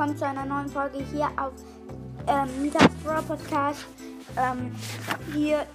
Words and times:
willkommen 0.00 0.16
zu 0.16 0.26
einer 0.26 0.46
neuen 0.46 0.68
Folge 0.70 1.04
hier 1.12 1.26
auf 1.36 1.52
ähm, 2.26 2.62
Mitas 2.62 2.88
Brawl 3.04 3.22
Podcast. 3.22 3.84
Ähm, 4.34 4.74
hier 5.34 5.66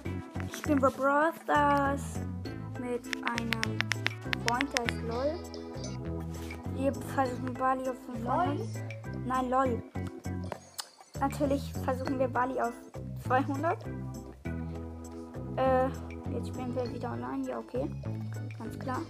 spielen 0.52 0.82
wir 0.82 0.90
Brawl 0.90 1.30
Stars 1.44 2.02
mit 2.80 3.06
einem 3.24 3.78
Freund, 4.44 4.66
der 4.76 4.86
ist 4.86 5.02
LOL. 5.04 5.38
Wir 6.74 6.92
versuchen 7.14 7.54
Bali 7.54 7.88
auf 7.88 7.94
500. 8.16 8.58
Nein, 9.26 9.48
LOL. 9.48 9.82
Natürlich 11.20 11.72
versuchen 11.84 12.18
wir 12.18 12.26
Bali 12.26 12.60
auf 12.60 12.72
200. 13.28 13.78
Äh, 15.54 15.86
jetzt 16.34 16.48
spielen 16.48 16.74
wir 16.74 16.92
wieder 16.92 17.12
online. 17.12 17.48
Ja, 17.48 17.58
okay. 17.58 17.88
Ganz 18.58 18.76
klar. 18.76 19.02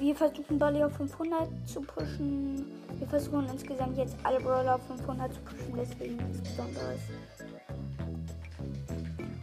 Wir 0.00 0.16
versuchen 0.16 0.58
Bali 0.58 0.82
auf 0.82 0.94
500 0.94 1.46
zu 1.66 1.82
pushen. 1.82 2.64
Wir 2.98 3.06
versuchen 3.06 3.46
insgesamt 3.52 3.98
jetzt 3.98 4.16
alle 4.22 4.40
Brawler 4.40 4.76
auf 4.76 4.86
500 4.86 5.30
zu 5.34 5.40
pushen, 5.42 5.74
deswegen 5.76 6.16
nichts 6.16 6.40
Besonderes. 6.40 7.00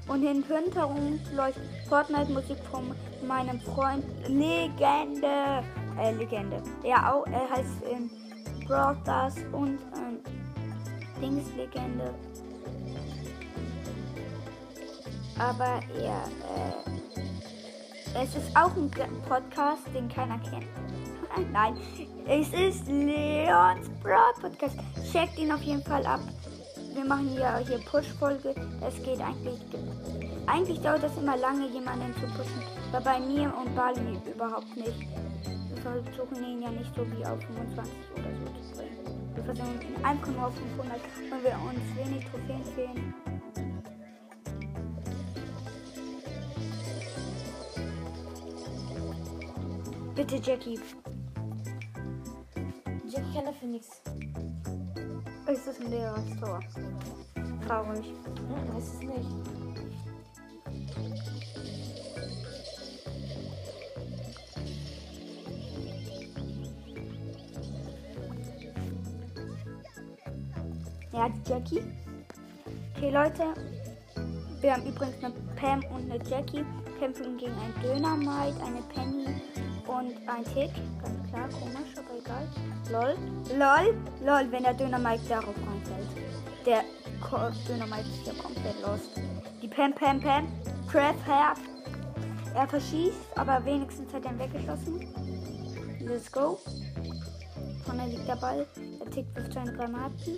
Und 0.08 0.24
im 0.24 0.44
Hintergrund 0.44 1.22
läuft 1.36 1.60
Fortnite-Musik 1.88 2.58
von 2.72 2.92
meinem 3.28 3.60
Freund 3.60 4.04
Legende. 4.28 5.64
Äh, 6.00 6.14
Legende. 6.14 6.64
Er 6.84 7.14
auch, 7.14 7.28
er 7.28 7.50
heißt 7.52 7.84
ähm, 7.92 8.10
Brawl 8.66 8.98
Stars 9.04 9.36
und 9.52 9.78
ähm, 9.96 10.20
Dings 11.22 11.54
Legende. 11.56 12.16
Aber 15.38 15.82
er, 16.02 16.24
äh, 16.24 16.97
es 18.16 18.36
ist 18.36 18.56
auch 18.56 18.76
ein 18.76 18.90
Podcast, 19.28 19.84
den 19.94 20.10
keiner 20.10 20.40
kennt. 20.40 20.66
Nein, 21.52 21.78
es 22.28 22.48
ist 22.50 22.88
Leons 22.88 23.90
Brawl 24.02 24.34
Podcast. 24.42 24.76
Checkt 25.12 25.38
ihn 25.38 25.52
auf 25.52 25.62
jeden 25.62 25.84
Fall 25.84 26.06
ab. 26.06 26.22
Wir 26.94 27.06
machen 27.06 27.30
hier, 27.30 27.58
hier 27.58 27.78
Push-Folge. 27.80 28.56
Es 28.82 28.96
geht 29.04 29.22
eigentlich. 29.22 29.60
Eigentlich 30.48 30.82
dauert 30.82 31.04
das 31.04 31.16
immer 31.18 31.38
lange, 31.38 31.68
jemanden 31.68 32.14
zu 32.16 32.26
pushen. 32.28 32.64
Aber 32.92 33.02
bei 33.04 33.20
mir 33.20 33.54
und 33.56 33.76
Bali 33.76 34.18
überhaupt 34.34 34.76
nicht. 34.76 35.08
Wir 35.70 35.82
versuchen 35.82 36.44
ihn 36.44 36.62
ja 36.62 36.72
nicht 36.72 36.94
so 36.96 37.06
wie 37.12 37.26
auf 37.26 37.40
25 37.42 37.94
oder 38.16 38.24
so 38.24 38.46
zu 38.46 38.78
bringen. 38.78 39.36
Wir 39.36 39.44
versuchen 39.44 39.82
ihn 39.82 40.06
einfach 40.06 40.28
nur 40.28 40.48
auf 40.48 40.56
500, 40.56 41.00
weil 41.30 41.44
wir 41.44 41.60
uns 41.70 41.96
wenig 41.96 42.26
Trophäen 42.26 42.66
fehlen. 42.74 43.14
Bitte, 50.18 50.38
Jackie. 50.38 50.80
Jackie 53.08 53.34
kann 53.36 53.46
dafür 53.46 53.68
nichts. 53.68 54.02
Es 55.46 55.68
ist 55.68 55.80
ein 55.80 55.92
leeres 55.92 56.40
Tor. 56.40 56.60
Traurig. 57.68 58.14
Nein, 58.50 58.74
weiß 58.74 58.84
es 58.84 59.00
nicht. 59.02 59.30
Ja, 71.14 71.30
Jackie. 71.48 71.84
Okay, 72.96 73.12
Leute. 73.12 73.44
Wir 74.62 74.74
haben 74.74 74.88
übrigens 74.88 75.24
eine 75.24 75.36
Pam 75.56 75.84
und 75.96 76.12
eine 76.12 76.28
Jackie. 76.28 76.66
Kämpfen 76.98 77.38
gegen 77.38 77.54
ein 77.54 77.84
Dönermite, 77.84 78.60
eine 78.64 78.82
Penny 78.96 79.28
und 80.08 80.30
ein 80.30 80.44
Tick. 80.46 80.72
Ganz 81.02 81.30
klar, 81.30 81.50
komisch, 81.50 81.94
aber 81.98 82.18
egal. 82.18 82.48
Lol. 82.92 83.16
Lol. 83.58 83.94
Lol, 84.26 84.52
wenn 84.52 84.64
der 84.64 84.74
Dönermite 84.74 85.28
darauf 85.28 85.56
reinfällt. 85.56 86.08
Der 86.66 86.84
Ko 87.22 87.38
Dönermite 87.68 88.10
ist 88.10 88.28
ja 88.28 88.34
komplett 88.42 88.82
lost. 88.82 89.22
Die 89.62 89.68
Pam, 89.68 89.94
Pam, 89.94 90.20
Pam. 90.20 90.48
Crap, 90.90 91.16
Herb. 91.26 91.58
Er 92.56 92.68
verschießt, 92.68 93.38
aber 93.38 93.64
wenigstens 93.66 94.12
hat 94.14 94.26
er 94.26 94.32
ihn 94.32 94.40
weggeschossen. 94.40 95.14
Let's 96.00 96.32
go. 96.32 96.60
Vorne 97.86 98.08
liegt 98.08 98.28
der 98.28 98.36
Ball. 98.36 98.66
Der 99.00 99.12
Tick 99.12 99.26
wirft 99.36 99.54
seine 99.54 99.74
Granaten. 99.74 100.38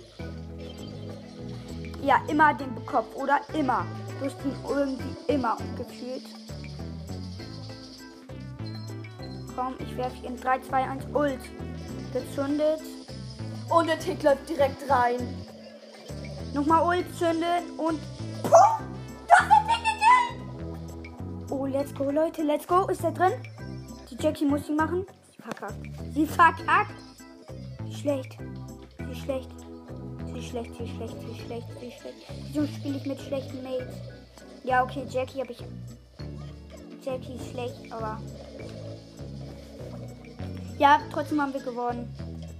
Ja, 2.02 2.20
immer 2.28 2.54
den 2.54 2.74
Kopf, 2.86 3.14
oder? 3.14 3.40
Immer. 3.54 3.86
Du 4.18 4.26
hast 4.26 4.36
irgendwie 4.68 5.32
immer 5.32 5.56
gefühlt. 5.76 6.39
Komm, 9.60 9.74
ich 9.78 9.94
werfe 9.94 10.26
ihn 10.26 10.40
3, 10.40 10.60
2, 10.60 10.84
1, 10.84 11.04
Ult. 11.12 11.38
Gezündet. 12.14 12.80
Und 13.68 13.88
der 13.88 13.98
Tick 13.98 14.22
läuft 14.22 14.48
direkt 14.48 14.88
rein. 14.88 15.16
Nochmal 16.54 16.82
Ult 16.96 17.18
zünden 17.18 17.68
und. 17.76 18.00
Puh! 18.42 18.48
Doch, 19.28 19.46
der 19.48 19.66
Tick 19.68 19.84
gekillt! 19.84 21.50
Oh, 21.50 21.66
let's 21.66 21.94
go, 21.94 22.10
Leute, 22.10 22.42
let's 22.42 22.66
go. 22.66 22.86
Ist 22.86 23.04
er 23.04 23.12
drin? 23.12 23.32
Die 24.10 24.16
Jackie 24.16 24.46
muss 24.46 24.66
ihn 24.66 24.76
machen. 24.76 25.04
Sie 25.36 25.42
verkackt. 25.42 25.74
Sie 26.14 26.26
verkackt. 26.26 26.94
Schlecht. 27.92 28.38
Wie 28.98 29.14
schlecht. 29.14 29.50
Sie 30.32 30.42
schlecht, 30.42 30.74
sie 30.78 30.88
schlecht, 30.88 31.16
sie 31.20 31.38
schlecht, 31.38 31.66
sie 31.80 31.92
schlecht. 32.00 32.16
Wieso 32.46 32.66
spiele 32.66 32.96
ich 32.96 33.04
mit 33.04 33.20
schlechten 33.20 33.62
Mates? 33.62 33.94
Ja, 34.64 34.82
okay, 34.84 35.04
Jackie 35.10 35.40
habe 35.42 35.52
ich. 35.52 35.62
Jackie 37.04 37.34
ist 37.34 37.50
schlecht, 37.50 37.92
aber. 37.92 38.18
Ja, 40.80 40.98
trotzdem 41.12 41.40
haben 41.42 41.52
wir 41.52 41.60
gewonnen. 41.60 42.08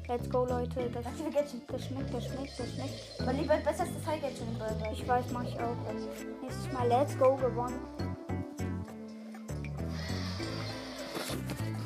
Let's 0.06 0.28
go, 0.28 0.44
Leute. 0.44 0.91
Das, 0.92 1.06
viele 1.16 1.31
Gadgets. 1.31 1.54
das 1.66 1.86
schmeckt, 1.86 2.12
das 2.12 2.26
schmeckt, 2.26 2.58
das 2.58 2.70
schmeckt. 2.75 3.19
Aber 3.19 3.32
lieber 3.32 3.56
besser 3.56 3.84
als 3.84 3.94
das 3.94 4.06
High 4.06 4.20
Gadget 4.20 4.42
in 4.42 4.58
Burger. 4.58 4.92
Ich 4.92 5.08
weiß, 5.08 5.25
mach 5.32 5.42
ich 5.42 5.58
auch. 5.58 5.75
Nächstes 6.42 6.70
Mal 6.70 6.86
Let's 6.86 7.19
Go 7.19 7.36
gewonnen. 7.36 7.81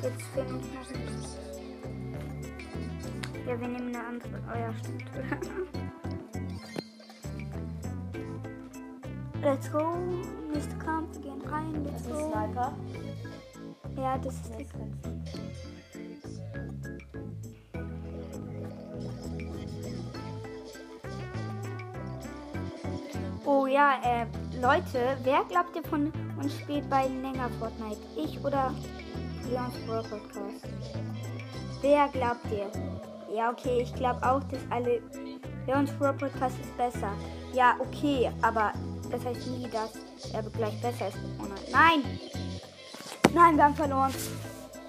Jetzt 0.03 0.23
fehlen 0.33 0.55
uns 0.55 0.65
noch 0.73 0.89
ein 0.89 1.07
Ja, 3.47 3.61
wir 3.61 3.67
nehmen 3.69 3.95
eine 3.95 4.05
andere. 4.05 4.41
Oh 4.53 4.57
ja, 4.59 4.73
stimmt. 4.73 5.05
Let's 9.41 9.71
go. 9.71 9.95
Nächster 10.53 10.75
Kampf. 10.79 11.13
Wir 11.13 11.21
gehen 11.21 11.41
rein. 11.49 11.85
Let's 11.85 12.03
Das 12.03 12.11
ist 12.11 12.11
go. 12.11 12.31
Sniper. 12.33 12.73
Ja, 13.95 14.17
das 14.17 14.33
ist 14.33 14.51
die 14.59 14.65
Oh 14.65 15.24
ja, 23.75 23.95
äh, 24.05 24.25
Leute, 24.61 25.17
wer 25.23 25.43
glaubt 25.49 25.75
ihr 25.75 25.83
von 25.83 26.09
uns 26.41 26.57
spielt 26.59 26.89
bei 26.89 27.07
länger 27.07 27.49
Fortnite? 27.59 27.99
Ich 28.15 28.41
oder 28.41 28.73
Leons 29.49 29.75
Brawl 29.85 30.01
Podcast? 30.03 30.65
Wer 31.81 32.07
glaubt 32.07 32.45
ihr? 32.51 32.71
Ja, 33.35 33.51
okay, 33.51 33.81
ich 33.81 33.93
glaube 33.93 34.23
auch, 34.23 34.41
dass 34.45 34.61
alle 34.69 35.01
Leons 35.67 35.91
Brawl 35.91 36.13
Podcast 36.13 36.55
ist 36.57 36.77
besser. 36.77 37.11
Ja, 37.51 37.75
okay, 37.79 38.31
aber 38.41 38.71
das 39.11 39.25
heißt 39.25 39.45
nie, 39.47 39.67
dass 39.69 39.91
er 40.31 40.43
gleich 40.43 40.81
besser 40.81 41.09
ist. 41.09 41.17
Oh 41.37 41.47
nein. 41.69 42.01
Nein! 43.33 43.57
Wir 43.57 43.63
haben 43.65 43.75
verloren. 43.75 44.13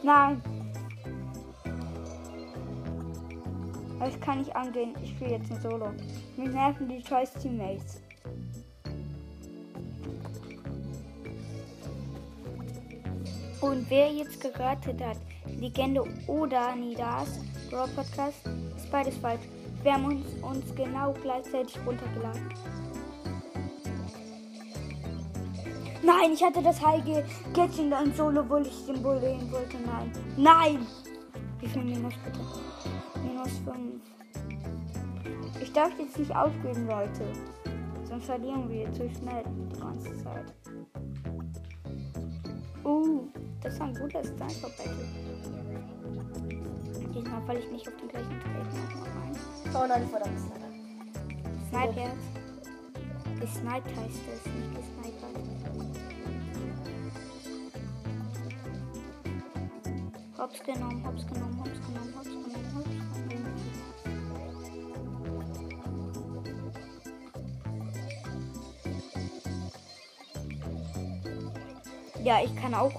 Nein. 0.04 0.40
Das 3.98 4.20
kann 4.20 4.42
ich 4.42 4.54
angehen. 4.54 4.94
Ich 5.02 5.10
spiele 5.10 5.32
jetzt 5.32 5.50
ein 5.50 5.60
Solo. 5.60 5.92
Mich 6.36 6.50
nerven 6.50 6.88
die 6.88 7.02
Choice 7.02 7.32
Teammates. 7.32 8.05
Und 13.66 13.90
wer 13.90 14.12
jetzt 14.12 14.40
geratet 14.40 15.02
hat, 15.02 15.16
Legende 15.58 16.04
oder 16.28 16.76
Nidas, 16.76 17.40
Brawl 17.68 17.88
Podcast, 17.88 18.38
ist 18.76 18.88
beides 18.92 19.16
falsch. 19.16 19.40
Wir 19.82 19.94
haben 19.94 20.04
uns, 20.04 20.24
uns 20.40 20.74
genau 20.76 21.12
gleichzeitig 21.20 21.76
runtergeladen. 21.84 22.48
Nein, 26.00 26.32
ich 26.32 26.44
hatte 26.44 26.62
das 26.62 26.80
Heige 26.84 27.24
Gadget 27.52 27.92
ein 27.92 28.14
Solo, 28.14 28.42
obwohl 28.42 28.64
ich 28.68 28.86
den 28.86 29.02
Bull 29.02 29.20
wählen 29.20 29.50
wollte. 29.50 29.76
Nein. 29.84 30.12
Nein! 30.36 30.86
Wie 31.58 31.66
viel 31.66 31.82
Minus 31.82 32.14
bitte? 32.24 32.38
Minus 33.24 33.50
5. 33.64 34.00
Ich 35.60 35.72
darf 35.72 35.90
jetzt 35.98 36.16
nicht 36.16 36.36
aufgeben, 36.36 36.86
Leute. 36.86 37.24
Sonst 38.04 38.26
verlieren 38.26 38.70
wir 38.70 38.92
zu 38.92 39.10
schnell 39.10 39.42
die 39.72 39.80
ganze 39.80 40.22
Zeit. 40.22 40.54
Uh, 42.84 43.26
das 43.66 43.74
ist 43.74 43.80
ein 43.80 43.94
guter 43.94 44.22
Sniper 44.22 44.70
Battle. 44.78 45.08
Diesmal 47.12 47.42
falle 47.46 47.58
ich 47.58 47.68
nicht 47.72 47.88
auf 47.88 47.96
den 47.96 48.06
gleichen 48.06 48.40
Treten 48.40 48.54
nochmal 48.54 49.08
rein. 49.18 49.36
Oh 49.74 49.86
nein, 49.88 50.08
verdammt. 50.08 50.38
Sniper. 51.68 52.12
Gesniped 53.40 53.96
heißt 53.96 54.22
es, 54.32 54.46
nicht 54.46 54.70
gesnipert. 54.72 55.36
Hops 60.38 60.62
genommen, 60.62 61.04
hops 61.04 61.26
genommen, 61.26 61.58
hops 61.58 61.80
genommen, 61.80 62.14
hops 62.16 62.28
genommen, 62.28 62.72
hops 62.76 62.84
genommen. 62.84 63.16
Ja, 72.22 72.42
ich 72.44 72.54
kann 72.56 72.74
auch 72.74 72.92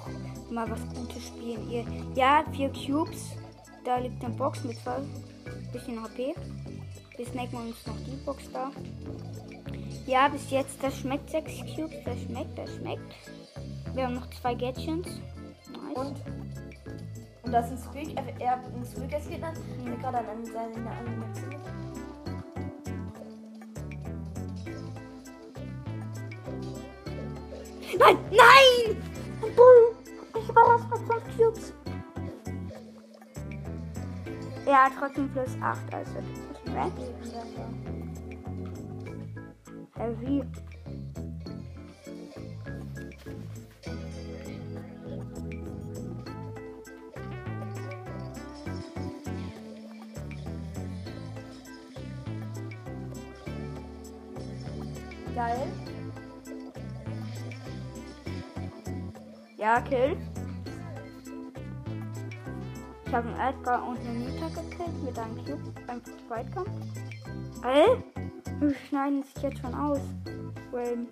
mal 0.57 0.69
was 0.71 0.81
Gutes 0.95 1.27
spielen. 1.27 1.69
Ihr, 1.69 1.85
ja, 2.15 2.43
vier 2.51 2.69
Cubes. 2.69 3.35
Da 3.85 3.97
liegt 3.97 4.23
eine 4.25 4.33
Box 4.33 4.63
mit 4.63 4.75
zwei 4.77 4.97
bisschen 5.71 6.01
HP. 6.01 6.33
Wir 7.15 7.25
snacken 7.27 7.59
uns 7.59 7.85
noch 7.85 7.95
die 8.05 8.17
Box 8.25 8.51
da. 8.51 8.71
Ja, 10.07 10.27
bis 10.29 10.49
jetzt, 10.49 10.81
das 10.81 10.97
schmeckt 10.97 11.29
sechs 11.29 11.59
Cubes. 11.75 11.97
Das 12.05 12.19
schmeckt, 12.23 12.57
das 12.57 12.75
schmeckt. 12.75 13.13
Wir 13.93 14.05
haben 14.05 14.15
noch 14.15 14.27
zwei 14.31 14.55
Gadgets. 14.55 14.87
Nice. 14.87 15.95
Und, 15.95 16.15
und 17.43 17.51
das 17.51 17.71
ist 17.71 17.85
ein 17.85 17.91
Squeak. 17.91 18.17
Er, 18.17 18.41
er 18.41 18.53
ein 18.53 18.85
Squeak 18.85 19.13
als 19.13 19.29
Gegner, 19.29 19.53
der 19.85 19.95
gerade 19.97 20.17
an 20.17 20.43
seine 20.43 20.89
Animation. 20.89 21.55
Nein, 27.99 28.17
nein! 28.31 28.86
Trotzdem 34.99 35.29
plus 35.29 35.57
8, 35.61 35.93
also 35.93 36.13
das 36.15 36.25
ist 36.25 36.75
weg. 36.75 36.91
Heavy. 39.95 40.43
Geil. 55.35 55.67
Ja, 59.57 59.81
Kill. 59.81 60.17
Habe 63.17 63.29
einen 63.29 63.39
Edgar 63.39 63.87
und 63.87 63.97
eine 63.97 64.19
Nita 64.19 64.47
gekillt 64.49 65.03
mit 65.03 65.17
einem 65.17 65.37
Cube 65.37 65.73
beim 65.87 65.99
Zweitkampf. 66.27 66.69
Ey, 67.63 68.03
wir 68.59 68.75
schneiden 68.75 69.23
sich 69.23 69.41
jetzt 69.41 69.57
schon 69.57 69.73
aus. 69.73 69.99
Well, 70.71 71.07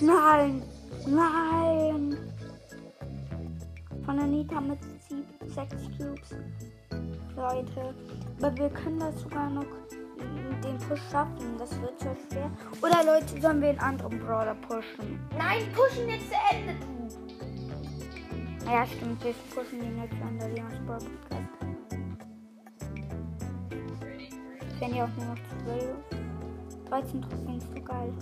nein, 0.00 0.62
nein. 1.08 2.16
Von 4.06 4.16
der 4.16 4.26
Nita 4.28 4.60
mit 4.60 4.78
6 5.48 5.74
Cubes. 5.98 6.36
Leute, 7.34 7.94
aber 8.38 8.56
wir 8.56 8.70
können 8.70 9.00
das 9.00 9.20
sogar 9.22 9.50
noch 9.50 9.66
den 10.62 10.78
Push 10.78 11.00
schaffen. 11.10 11.58
Das 11.58 11.70
wird 11.80 11.98
so 12.00 12.16
schwer. 12.28 12.50
Oder 12.80 13.04
Leute, 13.04 13.40
sollen 13.40 13.60
wir 13.60 13.70
einen 13.70 13.78
anderen 13.78 14.18
Brawler 14.18 14.54
pushen? 14.54 15.20
Nein, 15.36 15.62
pushen 15.74 16.08
jetzt 16.08 16.28
zu 16.28 16.36
Ende, 16.50 16.74
du. 16.80 16.92
Ja, 18.70 18.86
stimmt. 18.86 19.22
Wir 19.24 19.34
pushen 19.54 19.80
den 19.80 19.98
jetzt 20.02 20.14
an 20.22 20.38
der 20.38 20.48
Leons 20.48 20.78
Brawl 20.86 20.98
Podcast. 20.98 21.42
Wenn 24.78 24.94
ihr 24.94 25.04
auch 25.04 25.16
nur 25.16 25.26
noch 25.26 25.38
12. 25.64 26.22
13 26.88 27.22
Trophäen 27.22 27.58
ist 27.58 27.74
so 27.74 27.82
geil. 27.82 28.12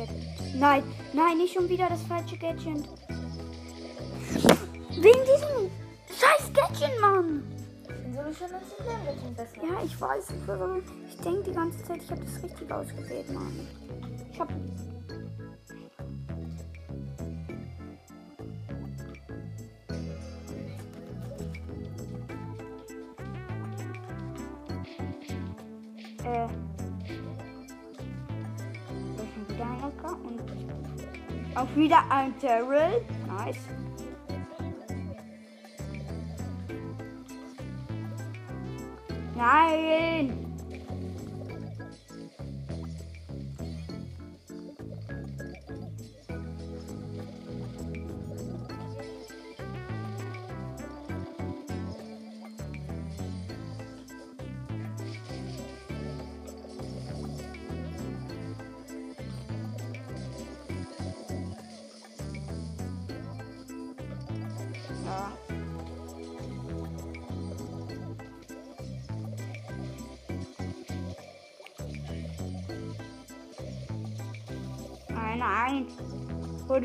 Jetzt. 0.00 0.54
Nein, 0.54 0.82
nein, 1.12 1.36
nicht 1.36 1.52
schon 1.52 1.68
wieder 1.68 1.88
das 1.88 2.02
falsche 2.02 2.38
Gadget. 2.38 2.88
Wegen 4.96 5.20
diesem 5.24 5.70
scheiß 6.08 6.50
Gadget, 6.54 7.00
Mann. 7.00 7.42
Ja, 8.14 9.82
ich 9.84 10.00
weiß. 10.00 10.28
Ich 11.08 11.16
denke 11.16 11.42
die 11.42 11.52
ganze 11.52 11.84
Zeit, 11.84 12.02
ich 12.02 12.10
habe 12.10 12.22
das 12.22 12.42
richtig 12.42 12.72
ausgewählt, 12.72 13.30
Mann. 13.30 13.68
Ich 14.32 14.40
habe 14.40 14.54
auch 31.80 31.84
wieder 31.84 32.02
ein 32.10 32.38
Terrell. 32.38 33.02
Nice. 33.26 33.79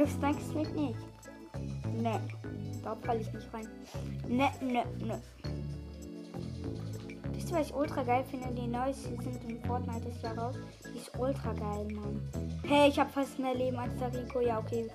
Du 0.06 0.12
snackst 0.12 0.56
mich 0.56 0.72
nicht. 0.74 1.00
Ne. 2.02 2.20
Da 2.84 2.96
falle 3.04 3.22
ich 3.22 3.34
nicht 3.34 3.54
rein. 3.54 3.68
Ne, 4.28 4.52
ne, 4.62 4.84
ne. 5.04 5.22
Wisst 7.34 7.52
ihr, 7.52 7.58
was 7.58 7.68
ich 7.68 7.76
ultra 7.76 8.04
geil 8.04 8.24
finde? 8.30 8.50
Die 8.54 8.68
neue 8.68 8.94
Season 8.94 9.34
in 9.48 9.62
Fortnite 9.64 10.08
ist 10.08 10.22
ja 10.22 10.32
raus. 10.34 10.56
Die 10.94 11.00
ist 11.00 11.12
ultra 11.18 11.54
geil, 11.54 11.88
Mann. 11.94 12.22
Hey, 12.64 12.90
ich 12.90 13.00
habe 13.00 13.10
fast 13.10 13.40
mehr 13.40 13.56
Leben 13.56 13.78
als 13.78 13.96
der 13.98 14.14
Rico. 14.14 14.40
Ja, 14.40 14.60
okay. 14.60 14.88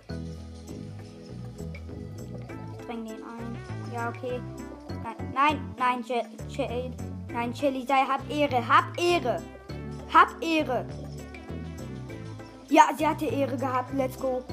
Ich 2.79 2.87
dräng 2.87 3.05
den 3.05 3.23
ein. 3.23 3.57
Ja, 3.93 4.09
okay. 4.11 4.41
Nein, 5.03 5.33
nein, 5.35 5.59
nein, 5.79 6.05
Je 6.07 6.23
Je 6.49 6.91
nein, 7.33 7.55
Shelly, 7.55 7.85
sei, 7.87 8.05
hab 8.07 8.29
Ehre, 8.31 8.67
hab 8.67 8.99
Ehre. 9.01 9.43
Hab 10.13 10.29
Ehre. 10.43 10.87
Ja, 12.69 12.91
sie 12.97 13.07
hatte 13.07 13.27
Ehre 13.27 13.57
gehabt. 13.57 13.93
Let's 13.95 14.19
go. 14.19 14.45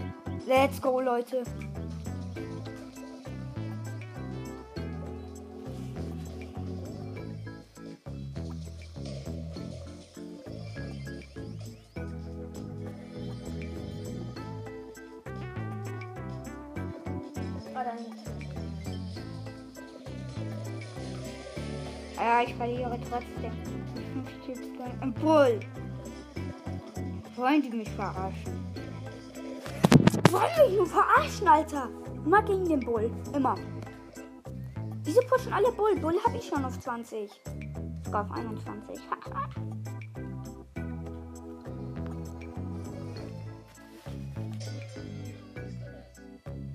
Let's 0.48 0.80
go, 0.80 1.02
Leute. 1.02 1.44
Ah. 22.16 22.24
Ja, 22.24 22.42
ich 22.44 22.56
verliere 22.56 22.98
trotzdem. 23.10 23.52
Bull. 25.22 25.60
Wollen 27.36 27.62
die 27.62 27.70
mich 27.70 27.90
verarschen? 27.90 28.57
Wollen 30.32 30.70
mich 30.70 30.78
nur 30.78 30.86
verarschen, 30.86 31.48
Alter? 31.48 31.90
Immer 32.26 32.42
gegen 32.44 32.66
den 32.66 32.80
Bull. 32.82 33.12
Immer. 33.34 33.56
Wieso 35.04 35.22
pushen 35.22 35.54
alle 35.54 35.72
Bull? 35.72 35.96
Bull 35.96 36.16
habe 36.26 36.38
ich 36.38 36.48
schon 36.48 36.66
auf 36.66 36.78
20. 36.80 37.32
Sogar 38.04 38.26
auf 38.26 38.32
21. 38.32 39.00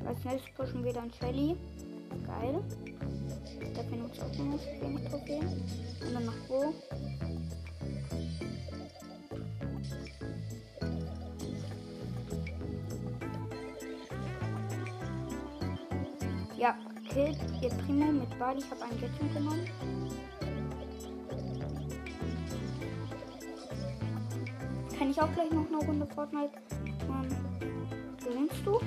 Als 0.07 0.25
nächstes 0.25 0.55
pushen 0.55 0.85
wir 0.85 0.93
dann 0.93 1.11
Shelly. 1.13 1.57
Geil. 2.27 2.63
Da 3.75 3.83
Trophäen 3.83 4.03
und 4.03 4.21
auch 4.21 4.39
noch 4.39 4.61
wenig 4.81 5.09
Trophäen. 5.09 5.47
Und 6.07 6.15
dann 6.15 6.25
noch 6.27 6.49
wo? 6.49 6.75
Ja, 17.15 17.25
killt 17.25 17.39
ihr 17.61 17.69
Primo 17.69 18.11
mit 18.11 18.39
Bali. 18.39 18.61
Ich 18.61 18.71
habe 18.71 18.83
einen 18.83 18.99
Gadget 18.99 19.35
genommen. 19.35 19.69
Kann 24.99 25.11
ich 25.11 25.21
auch 25.21 25.33
gleich 25.35 25.51
noch 25.51 25.67
eine 25.67 25.77
Runde 25.79 26.07
Fortnite 26.07 26.53
machen? 27.07 27.37
Gewinnst 28.25 28.65
du? 28.65 28.81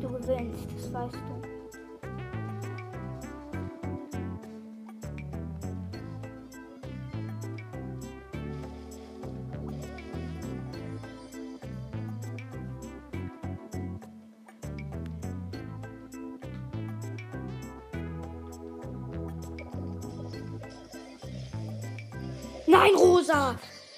Du 0.00 0.08
gewinnst, 0.08 0.66
das 0.76 0.92
weißt 0.92 1.14
du. 1.14 1.33
Rosa! 23.24 23.56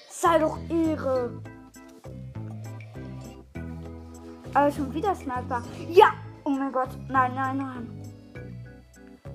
Sei 0.08 0.38
doch 0.38 0.58
irre! 0.68 1.42
Aber 4.54 4.70
schon 4.70 4.94
wieder 4.94 5.14
Sniper. 5.14 5.62
Ja! 5.88 6.12
Oh 6.44 6.50
mein 6.50 6.72
Gott. 6.72 6.90
Nein, 7.08 7.34
nein, 7.34 7.56
nein. 7.58 8.02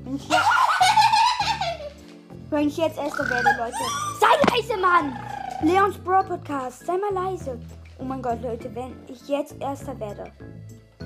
Wenn 0.04 0.16
ich 0.16 0.30
jetzt, 0.30 0.50
wenn 2.50 2.68
ich 2.68 2.78
jetzt 2.78 2.98
Erster 2.98 3.30
werde, 3.30 3.50
Leute. 3.58 3.76
Sei 4.20 4.28
leise, 4.50 4.78
Mann! 4.78 5.20
Leons 5.62 5.98
Bro 5.98 6.24
Podcast. 6.24 6.86
Sei 6.86 6.94
mal 6.98 7.14
leise. 7.14 7.60
Oh 8.00 8.04
mein 8.04 8.22
Gott, 8.22 8.42
Leute. 8.42 8.74
Wenn 8.74 8.96
ich 9.08 9.28
jetzt 9.28 9.56
Erster 9.60 10.00
werde, 10.00 10.32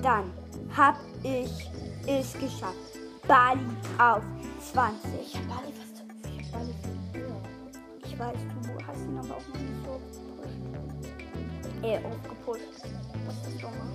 dann 0.01 0.32
hab 0.77 0.98
ich 1.24 1.70
es 2.08 2.34
geschafft. 2.34 2.75
Bali 3.27 3.60
auf 3.98 4.22
20. 4.72 5.01
Bali 5.48 5.74
fast. 5.74 6.04
Ich 6.38 6.54
hab 6.54 6.60
Bali. 6.60 6.96
Ich 8.15 8.20
weiß, 8.20 8.38
du 8.62 8.64
ihn 9.25 9.32
aber 9.32 9.39
auch 9.39 9.48
noch 9.48 9.60
nicht 9.60 9.86
so 9.86 9.91
gepusht. 10.00 10.60
Äh, 11.84 11.98
aufgepusht. 12.05 12.62
Das 13.25 13.48
ist 13.48 13.62
dumme. 13.62 13.86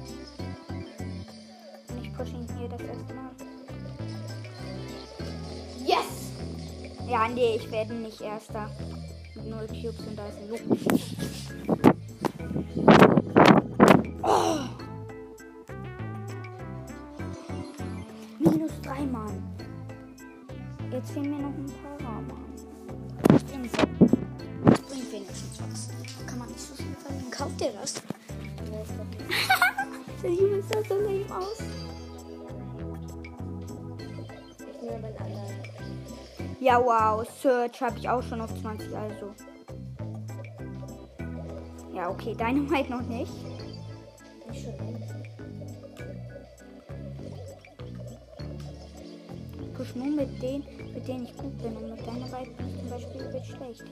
Und 1.88 2.04
ich 2.04 2.12
pushe 2.14 2.36
ihn 2.36 2.46
hier 2.58 2.68
das 2.68 2.80
erste 2.80 3.14
Mal. 3.14 3.30
Yes! 5.84 6.32
Ja, 7.08 7.28
nee, 7.28 7.56
ich 7.56 7.70
werde 7.70 7.94
nicht 7.94 8.20
Erster. 8.20 8.70
Mit 9.34 9.46
null 9.46 9.66
Cubes 9.66 10.06
und 10.06 10.16
da 10.16 10.26
ist 10.26 10.38
ein 10.38 10.48
Loop. 10.48 10.60
Oh! 14.22 14.58
Minus 18.38 18.72
drei 18.82 19.06
Mann. 19.06 19.42
Jetzt 20.92 21.12
fehlen 21.12 21.30
mir 21.30 21.42
noch 21.42 21.48
ein 21.48 21.72
paar 22.02 22.20
Mann. 22.22 22.69
Ich. 23.62 23.72
Das 23.72 24.80
bringt 24.82 25.12
wenigstens 25.12 25.60
was. 25.60 25.90
Kann 26.26 26.38
man 26.38 26.48
nicht 26.48 26.60
so 26.60 26.74
viel 26.74 26.94
verlieren. 26.94 27.30
Kauft 27.30 27.60
ihr 27.60 27.72
das? 27.80 27.94
Ich. 27.94 28.02
Der 30.22 30.30
Junge 30.32 30.62
sah 30.62 30.82
so 30.88 30.94
lame 30.94 31.24
aus. 31.34 31.58
Ich 34.58 34.82
nehme 34.82 35.08
den 35.08 35.16
anderen. 35.18 35.54
Ja, 36.60 36.78
wow. 36.84 37.26
Search 37.42 37.80
habe 37.80 37.98
ich 37.98 38.08
auch 38.08 38.22
schon 38.22 38.40
auf 38.40 38.50
20, 38.60 38.94
also. 38.94 39.34
Ja, 41.94 42.10
okay. 42.10 42.34
Dynamite 42.34 42.90
noch 42.90 43.02
nicht. 43.02 43.32
Nicht 44.48 44.64
schon. 44.64 44.74
Push 49.74 49.94
nur 49.94 50.08
mit 50.08 50.42
denen, 50.42 50.62
mit 50.94 51.06
denen 51.06 51.24
ich 51.24 51.36
gut 51.36 51.56
bin. 51.62 51.76
Und 51.76 51.90
mit 51.90 52.00
Dynamite 52.06 52.50
bin 52.56 52.68
ich 52.68 52.78
zum 52.78 52.90
Beispiel 52.90 53.20
übel 53.22 53.44
schlecht. 53.44 53.84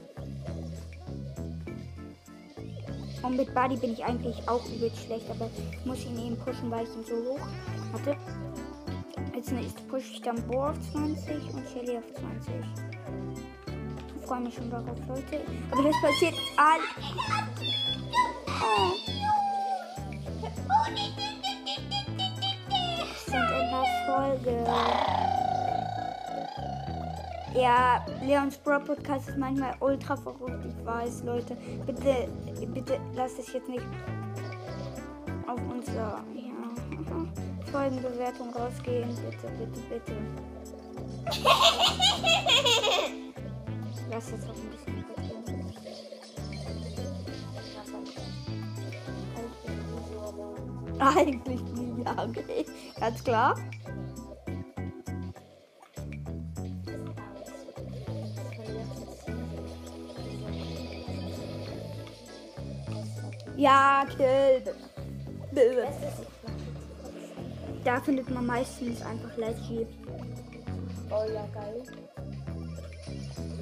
Und 3.23 3.37
mit 3.37 3.53
Buddy 3.55 3.77
bin 3.77 3.93
ich 3.93 4.05
eigentlich 4.05 4.49
auch 4.49 4.65
übel 4.67 4.91
schlecht, 5.07 5.29
aber 5.31 5.51
ich 5.73 5.87
muss 5.87 6.05
ihn 6.05 6.19
eben 6.19 6.37
pushen, 6.39 6.71
weil 6.71 6.85
ich 6.85 6.95
ihn 6.95 7.05
so 7.05 7.17
hoch 7.31 7.47
hatte. 7.93 8.17
Als 9.35 9.51
nächstes 9.51 9.83
pushe 9.87 10.13
ich 10.13 10.23
dann 10.23 10.47
Bo 10.47 10.65
auf 10.65 10.77
20 10.93 11.55
und 11.55 11.69
Shelly 11.69 11.99
auf 11.99 12.05
20. 12.15 12.55
Ich 14.21 14.27
freue 14.27 14.41
mich 14.41 14.55
schon 14.55 14.71
darauf, 14.71 14.99
Leute. 15.09 15.41
Aber 15.71 15.83
das 15.83 15.97
passiert 16.01 16.35
all. 16.57 16.81
Oh. 18.61 18.93
Wir 22.69 23.07
sind 23.27 23.49
in 23.51 23.69
der 23.71 23.87
Folge. 24.07 25.28
Ja, 27.59 28.07
Leons 28.23 28.57
Bro 28.59 28.79
Podcast 28.85 29.31
ist 29.31 29.37
manchmal 29.37 29.75
ultra 29.81 30.17
verrückt, 30.17 30.65
ich 30.65 30.87
weiß, 30.87 31.25
Leute. 31.25 31.57
Bitte, 31.85 32.29
bitte 32.69 33.01
lasst 33.17 33.41
es 33.41 33.53
jetzt 33.53 33.69
nicht 33.69 33.85
auf 35.49 35.59
unsere 35.69 35.97
ja, 35.97 36.23
Folgenbewertung 37.73 38.55
rausgehen. 38.55 39.09
Bitte, 39.09 39.49
bitte, 39.59 39.81
bitte. 39.91 40.13
Lass 44.09 44.31
jetzt 44.31 44.49
auch 44.49 44.55
ein 44.55 44.71
bisschen. 44.71 45.05
Eigentlich 51.01 51.63
nie, 51.75 52.05
ja, 52.05 52.25
okay. 52.25 52.67
Ganz 53.01 53.25
klar. 53.25 53.57
Ja, 63.59 64.07
kill. 64.17 64.63
Da 67.83 68.01
findet 68.01 68.31
man 68.31 68.47
meistens 68.47 69.03
einfach 69.03 69.37
Leggy. 69.37 69.85
Oh 71.11 71.25
ja, 71.35 71.45
geil. 71.53 71.83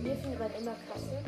Wir 0.03 0.17
finden 0.17 0.39
man 0.39 0.51
immer 0.61 0.75
krasse. 0.87 1.25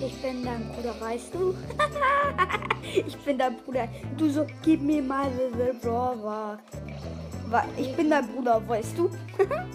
Ich 0.00 0.20
bin 0.20 0.44
dein 0.44 0.68
Bruder, 0.72 0.94
weißt 1.00 1.34
du? 1.34 1.54
ich 3.06 3.16
bin 3.18 3.38
dein 3.38 3.56
Bruder. 3.58 3.88
Du 4.18 4.28
so, 4.28 4.44
gib 4.62 4.82
mir 4.82 5.02
mal 5.02 5.30
the 5.30 5.78
brother. 5.80 6.58
Ich 7.76 7.94
bin 7.96 8.10
dein 8.10 8.26
Bruder, 8.26 8.60
weißt 8.66 8.98
du? 8.98 9.10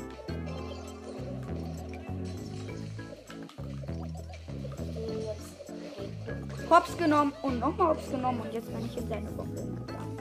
Hops 6.70 6.96
genommen 6.98 7.34
und 7.42 7.60
nochmal 7.60 7.90
Hops 7.90 8.12
genommen 8.12 8.42
und 8.42 8.54
jetzt 8.54 8.72
bin 8.72 8.86
ich 8.86 8.96
in 8.96 9.10
seine 9.10 9.30
Bombe 9.32 9.62
gegangen. 9.62 10.18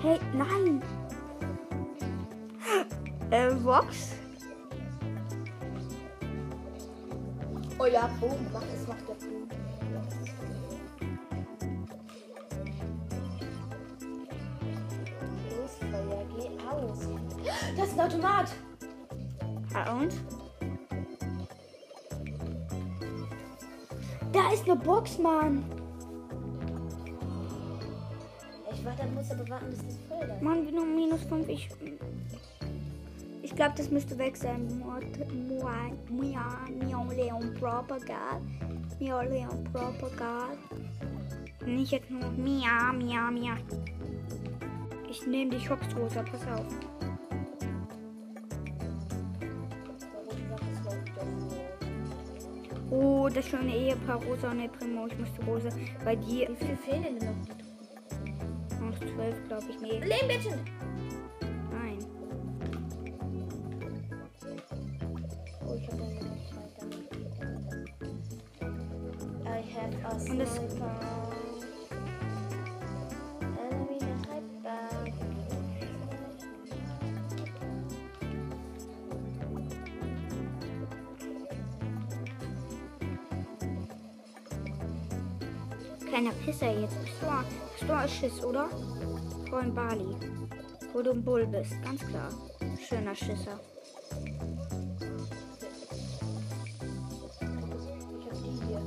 Hey, 0.00 0.20
nein! 0.32 0.82
Äh, 3.30 3.50
Vox? 3.64 4.12
Oh 7.78 7.86
ja, 7.86 8.10
Boom, 8.20 8.46
mach 8.52 8.62
es, 8.62 8.86
macht 8.86 9.08
der 9.08 9.14
Boom. 9.26 9.41
Automat. 18.02 18.52
Ah, 19.74 19.94
und? 19.94 20.12
Da 24.32 24.52
ist 24.52 24.64
eine 24.64 24.76
Box, 24.76 25.18
Mann. 25.18 25.64
Ich 28.72 28.84
warte, 28.84 29.06
muss 29.14 29.30
aber 29.30 29.48
warten, 29.48 29.70
bis 29.70 29.78
das 29.86 29.98
voll 30.08 30.26
ist. 30.26 30.42
Mann, 30.42 30.74
nur 30.74 30.84
minus 30.84 31.22
5. 31.24 31.48
Ich, 31.48 31.68
ich 33.42 33.54
glaube, 33.54 33.74
das 33.76 33.90
müsste 33.90 34.18
weg 34.18 34.36
sein. 34.36 34.66
Miau 35.48 37.06
Leon 37.10 37.54
Propagal. 37.54 38.40
Miau 38.98 39.20
Leon 39.22 39.64
Propagal. 39.72 40.58
Nicht 41.64 41.92
jetzt 41.92 42.10
nur 42.10 42.28
Mia, 42.32 42.92
Mia, 42.92 43.30
Mia. 43.30 43.56
Ich 45.08 45.24
nehme 45.26 45.52
dich 45.52 45.70
Hops, 45.70 45.94
Rosa. 45.94 46.22
Pass 46.22 46.40
auf. 46.58 47.01
Oh, 52.94 53.26
das 53.32 53.48
schöne 53.48 53.74
Ehepaar 53.74 54.22
Rosa 54.22 54.50
und 54.50 54.60
El 54.60 54.68
Primo. 54.68 55.06
Ich 55.06 55.18
musste 55.18 55.42
Rosa 55.46 55.70
bei 56.04 56.14
dir. 56.14 56.50
Wie 56.50 56.56
viele 56.56 56.76
fehlen 56.76 57.02
denn 57.04 57.14
noch? 57.16 58.90
Noch 58.90 58.98
zwölf, 58.98 59.48
glaube 59.48 59.64
ich. 59.70 59.80
Nee, 59.80 59.98
Lehmbettchen! 60.00 60.60
Kleiner 86.42 86.58
Pisser 86.58 86.80
jetzt. 86.80 86.96
Stor, 87.18 87.44
Stor 87.82 88.04
ist 88.04 88.14
Schiss, 88.14 88.44
oder? 88.44 88.68
Vor 89.48 89.60
in 89.60 89.74
Bali. 89.74 90.16
Wo 90.92 91.02
du 91.02 91.12
ein 91.12 91.24
Bull 91.24 91.46
bist, 91.46 91.80
ganz 91.82 92.04
klar. 92.06 92.30
Schöner 92.88 93.14
Schisser. 93.14 93.60
Ich 97.30 98.26
hab 98.26 98.34
die 98.42 98.66
hier. 98.66 98.82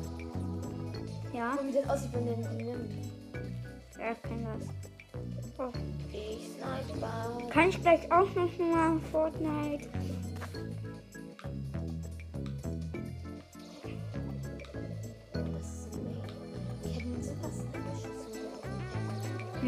Ja, 1.34 1.58
wie 1.64 1.72
das 1.72 1.90
aussieht, 1.90 2.14
wenn 2.14 2.26
der 2.26 2.36
die 2.36 2.64
nimmt. 2.64 2.92
er 4.00 4.16
kennt 4.16 4.46
das. 4.46 4.68
Oh. 5.58 5.72
Ich 6.12 6.50
sniper. 6.50 7.50
Kann 7.50 7.70
ich 7.70 7.82
gleich 7.82 8.12
auch 8.12 8.34
noch 8.36 8.58
mal 8.58 9.00
Fortnite? 9.12 9.88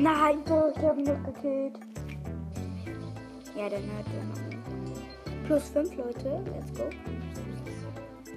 Nein, 0.07 0.41
doch, 0.45 0.71
ich 0.73 0.83
habe 0.83 1.01
ihn 1.01 1.05
nicht 1.05 1.25
gekillt. 1.25 1.73
Ja, 3.57 3.67
der 3.67 3.79
Nerd 3.79 4.05
immer. 4.13 5.45
Plus 5.45 5.67
fünf 5.67 5.93
Leute, 5.97 6.41
let's 6.45 6.73
go. 6.73 6.89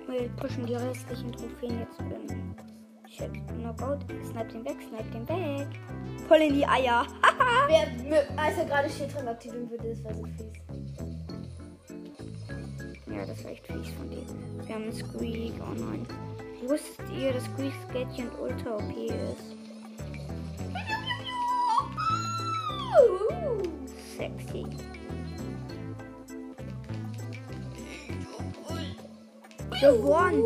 Wir 0.09 0.29
pushen 0.31 0.67
die 0.67 0.75
restlichen 0.75 1.31
Trophäen 1.31 1.79
jetzt 1.79 2.01
in. 2.01 2.57
Shit, 3.09 3.31
Knockout. 3.47 4.01
Snipe 4.25 4.53
den 4.53 4.65
weg, 4.65 4.79
snipe 4.89 5.11
den 5.13 5.29
weg. 5.29 5.69
Voll 6.27 6.39
in 6.39 6.55
die 6.55 6.67
Eier. 6.67 7.07
Wer, 7.69 7.87
als 8.37 8.59
er 8.59 8.65
gerade 8.65 8.91
Schild 8.91 9.15
drin 9.15 9.29
aktivieren 9.29 9.71
würde, 9.71 9.91
das 9.91 10.03
wäre 10.03 10.15
so 10.15 10.25
fies. 10.25 10.53
Ja, 13.07 13.27
das 13.27 13.45
war 13.45 13.51
echt 13.53 13.67
fies 13.69 13.91
von 13.91 14.11
dir. 14.11 14.27
Wir 14.67 14.75
haben 14.75 14.83
einen 14.83 14.93
Squeak, 14.93 15.53
oh 15.61 15.75
nein. 15.79 16.05
Wusstet 16.67 17.07
ihr, 17.17 17.33
dass 17.33 17.45
Squeak 17.45 17.73
Sketchy 17.89 18.23
und 18.23 18.41
Ultra 18.41 18.75
OP 18.75 18.97
ist? 18.97 19.60
Sexy. 24.17 24.67
Gewonnen! 29.81 30.45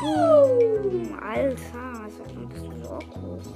Boom! 0.00 1.18
Alter, 1.22 1.56
sag 2.08 2.34
mal, 2.34 2.46
bist 2.46 2.66
du 2.66 2.70
so 2.84 2.98
groß? 2.98 3.46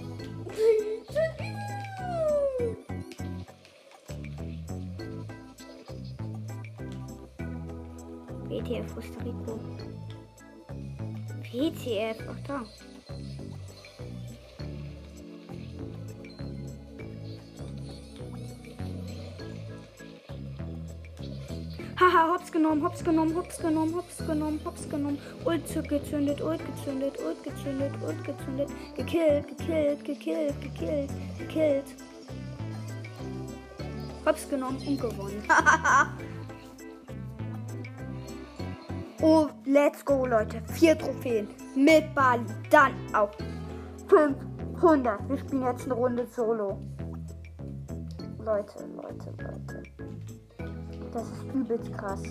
WTF 8.48 8.94
Costa 8.94 9.20
Rico. 9.24 9.58
WTF, 11.52 12.18
ach 12.28 12.40
da. 12.46 12.64
Genommen, 22.60 22.82
hops 22.82 23.02
genommen, 23.02 23.34
hops 23.34 23.58
genommen, 23.58 23.94
hops 23.94 24.18
genommen, 24.18 24.60
hops 24.64 24.88
genommen. 24.88 25.18
Ult 25.44 25.88
gezündet, 25.88 26.40
ult 26.42 26.60
gezündet, 26.66 27.18
ult 27.24 27.42
gezündet, 27.42 27.92
ult 28.06 28.24
gezündet. 28.24 28.68
Gekillt, 28.96 29.48
gekillt, 29.48 30.04
gekillt, 30.04 30.60
gekillt, 30.60 31.10
gekillt. 31.38 31.96
Hops 34.26 34.46
genommen 34.48 34.78
und 34.86 35.00
gewonnen. 35.00 35.42
oh, 39.22 39.48
let's 39.64 40.04
go, 40.04 40.26
Leute. 40.26 40.60
Vier 40.74 40.98
Trophäen 40.98 41.48
mit 41.74 42.14
Bali. 42.14 42.44
Dann 42.68 42.92
auf 43.14 43.30
500. 44.08 45.28
Wir 45.28 45.38
spielen 45.38 45.62
jetzt 45.62 45.84
eine 45.84 45.94
Runde 45.94 46.26
Solo. 46.26 46.78
Leute, 48.44 48.84
Leute, 48.96 49.32
Leute. 49.38 49.82
Das 51.12 51.24
ist 51.24 51.44
übelst 51.54 51.92
krass. 51.92 52.22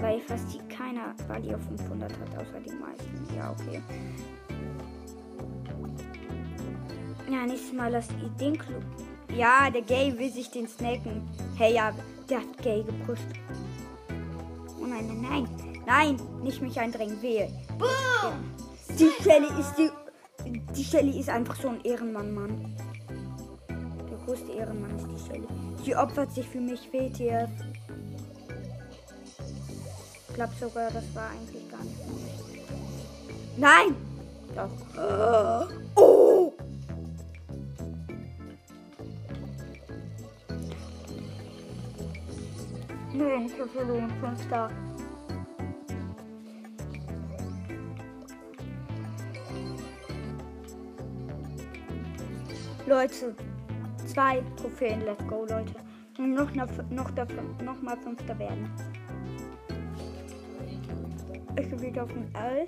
Weil 0.00 0.20
fast 0.20 0.52
die 0.52 0.74
keiner 0.74 1.14
Bali 1.28 1.54
auf 1.54 1.62
500 1.62 2.10
hat, 2.12 2.36
außer 2.38 2.60
die 2.60 2.74
meisten. 2.74 3.36
Ja, 3.36 3.50
okay. 3.52 3.82
Ja, 7.30 7.46
nächstes 7.46 7.72
Mal 7.72 7.92
lasst 7.92 8.12
ihr 8.22 8.28
den 8.30 8.58
Club. 8.58 8.82
Ja, 9.36 9.70
der 9.70 9.82
Gay 9.82 10.18
will 10.18 10.30
sich 10.30 10.50
den 10.50 10.66
snacken. 10.66 11.22
Hey, 11.56 11.74
ja, 11.74 11.92
der 12.28 12.38
hat 12.38 12.58
Gay 12.62 12.82
gepusht. 12.82 13.22
Oh 14.80 14.86
nein, 14.86 15.06
nein, 15.06 15.20
nein. 15.20 15.48
Nein, 15.86 16.16
nicht 16.42 16.60
mich 16.62 16.78
eindrängen. 16.78 17.20
Wehe. 17.22 17.48
Ja. 17.80 18.32
Die 18.98 19.10
Shelly 19.22 19.48
ist 19.58 19.74
die. 19.76 19.90
Die 20.74 20.84
Shelly 20.84 21.20
ist 21.20 21.28
einfach 21.28 21.56
so 21.56 21.68
ein 21.68 21.80
Ehrenmann, 21.84 22.32
Mann. 22.32 22.76
Der 23.68 24.18
größte 24.24 24.52
Ehrenmann 24.52 24.96
ist 24.96 25.06
die 25.06 25.26
Shelly. 25.26 25.46
Sie 25.84 25.96
opfert 25.96 26.32
sich 26.32 26.48
für 26.48 26.60
mich, 26.60 26.92
WTF. 26.92 27.50
Ich 30.40 30.46
glaube 30.46 30.72
sogar, 30.72 30.90
das 30.90 31.14
war 31.14 31.28
eigentlich 31.28 31.70
gar 31.70 31.84
nicht 31.84 31.98
mich. 32.08 32.62
Nein! 33.58 33.94
Doch. 34.56 34.70
Oh! 35.96 36.54
Nein, 43.12 43.50
ich 43.52 43.60
habe 43.60 43.68
verloren. 43.68 44.10
Fünf 44.18 44.42
Star. 44.42 44.70
Leute, 52.86 53.34
zwei 54.06 54.42
Trophäen, 54.56 55.02
let's 55.04 55.26
go, 55.26 55.44
Leute. 55.44 55.74
Und 56.16 56.32
noch, 56.32 56.50
noch, 56.54 56.66
noch, 56.88 57.10
noch 57.62 57.82
mal 57.82 57.96
Fünfter 57.98 58.38
werden. 58.38 58.89
Ich 61.60 61.68
bin 61.68 61.82
wieder 61.82 62.04
auf 62.04 62.08
dem 62.08 62.24
L. 62.34 62.66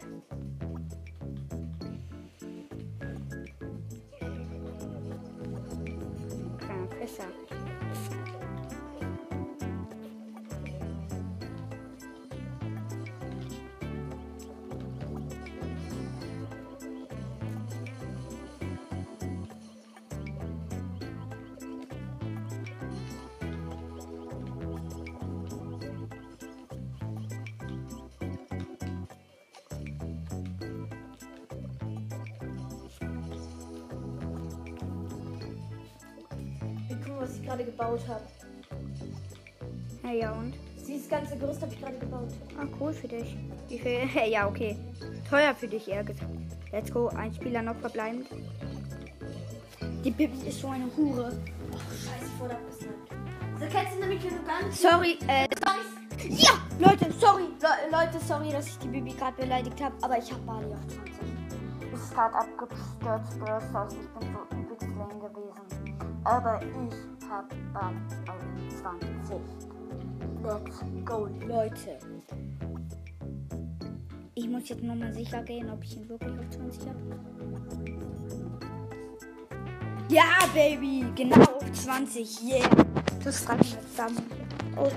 ich 37.43 37.49
gerade 37.49 37.65
gebaut 37.65 38.01
habe. 38.09 38.23
Ja, 40.05 40.13
ja, 40.13 40.33
und? 40.33 40.55
Dieses 40.87 41.09
ganze 41.09 41.37
Gerüst 41.37 41.63
habe 41.63 41.73
ich 41.73 41.81
gerade 41.81 41.99
gebaut. 41.99 42.29
Ah, 42.59 42.67
cool 42.81 42.93
für 42.93 43.09
dich. 43.09 43.37
Wie 43.69 43.79
viel? 43.79 44.01
ja, 44.29 44.49
okay. 44.49 44.77
Teuer 45.29 45.55
für 45.55 45.69
dich, 45.69 45.89
eher 45.89 46.05
gesagt. 46.05 46.31
Let's 46.73 46.93
go. 46.93 47.09
Ein 47.09 47.33
Spieler 47.35 47.63
noch 47.63 47.77
verbleibend. 47.77 48.27
Die 50.05 50.11
Bibi 50.11 50.49
ist 50.49 50.61
so 50.61 50.69
eine 50.69 50.87
Hure. 50.97 51.33
Oh, 51.73 51.77
scheiße, 51.77 52.27
ich 52.27 52.41
wurde 52.41 52.55
abgesnappt. 52.55 53.13
So 53.61 53.67
kennst 53.67 53.95
du 53.95 54.01
nämlich, 54.01 54.21
du 54.21 54.29
ganz... 54.45 54.83
Sorry, 54.83 55.19
äh, 55.29 55.47
Sorry. 55.65 56.35
ja, 56.35 56.51
Leute, 56.81 57.13
sorry. 57.13 57.45
Le 57.61 57.91
Leute, 57.93 58.19
sorry, 58.27 58.51
dass 58.51 58.67
ich 58.67 58.79
die 58.79 58.89
Bibi 58.89 59.13
gerade 59.13 59.41
beleidigt 59.41 59.81
habe, 59.81 59.95
aber 60.03 60.19
ich 60.19 60.33
habe 60.33 60.43
Bali 60.43 60.67
auf 60.67 60.87
20. 60.89 61.13
Es 61.95 62.01
ist 62.01 62.15
gerade 62.15 62.35
abgestürzt. 62.35 63.33
Ich 63.33 63.39
bin 63.39 64.33
so 64.33 64.57
übelst 64.57 64.89
lame 64.97 65.31
gewesen. 65.31 65.99
Aber 66.25 66.61
ich 66.63 67.12
auf 67.33 67.45
20. 68.81 69.41
Let's 70.43 70.85
go. 71.05 71.29
Leute. 71.47 71.99
Ich 74.35 74.49
muss 74.49 74.69
jetzt 74.69 74.83
nochmal 74.83 75.13
sicher 75.13 75.43
gehen, 75.43 75.71
ob 75.71 75.83
ich 75.83 75.97
ihn 75.97 76.09
wirklich 76.09 76.39
auf 76.39 76.51
20 76.51 76.89
habe. 76.89 76.99
Ja, 80.09 80.25
Baby! 80.53 81.07
Genau 81.15 81.43
auf 81.43 81.73
20. 81.73 82.43
Yeah! 82.43 82.69
Das 83.25 83.49
reicht 83.49 83.77
mir 83.77 83.89
zusammen. 83.89 84.23
Oh, 84.77 84.91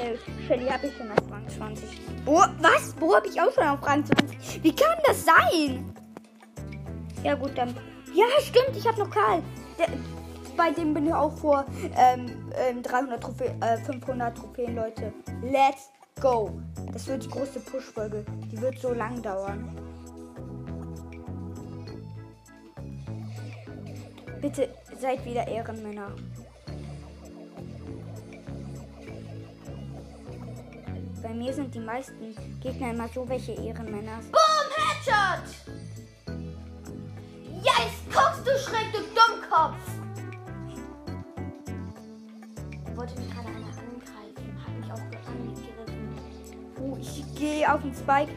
äh, 0.00 0.16
Shelly 0.46 0.66
habe 0.66 0.86
ich 0.86 0.96
schon 0.96 1.10
auf 1.10 1.30
Rang 1.30 1.48
20. 1.48 2.00
Oh, 2.24 2.44
was? 2.60 2.94
Wo 2.98 3.14
habe 3.14 3.26
ich 3.28 3.40
auch 3.40 3.52
schon 3.52 3.64
auf 3.64 3.86
Rang 3.86 4.04
20? 4.04 4.62
Wie 4.62 4.74
kann 4.74 4.96
das 5.06 5.24
sein? 5.24 5.92
Ja, 7.22 7.34
gut, 7.34 7.52
dann. 7.56 7.74
Ja, 8.14 8.26
stimmt, 8.40 8.76
ich 8.76 8.86
habe 8.86 8.98
noch 8.98 9.10
Karl. 9.10 9.42
Der, 9.78 9.88
bei 10.58 10.72
dem 10.72 10.92
bin 10.92 11.06
ich 11.06 11.14
auch 11.14 11.32
vor 11.38 11.64
ähm, 11.96 12.50
ähm, 12.56 12.82
300 12.82 13.22
Trophäen, 13.22 13.62
äh, 13.62 13.78
500 13.78 14.36
Trophäen, 14.36 14.74
Leute. 14.74 15.14
Let's 15.40 15.90
go. 16.20 16.60
Das 16.92 17.06
wird 17.06 17.24
die 17.24 17.30
große 17.30 17.60
Push-Folge. 17.60 18.26
Die 18.50 18.60
wird 18.60 18.78
so 18.78 18.92
lang 18.92 19.22
dauern. 19.22 19.70
Bitte 24.40 24.68
seid 25.00 25.24
wieder 25.24 25.46
Ehrenmänner. 25.46 26.10
Bei 31.22 31.34
mir 31.34 31.52
sind 31.52 31.74
die 31.74 31.80
meisten 31.80 32.34
Gegner 32.60 32.90
immer 32.90 33.08
so 33.08 33.28
welche 33.28 33.52
Ehrenmänner. 33.52 34.20
Boom, 34.32 34.68
Headshot! 34.76 35.77
Gehe 47.38 47.72
auf 47.72 47.80
den 47.82 47.94
Spike. 47.94 48.32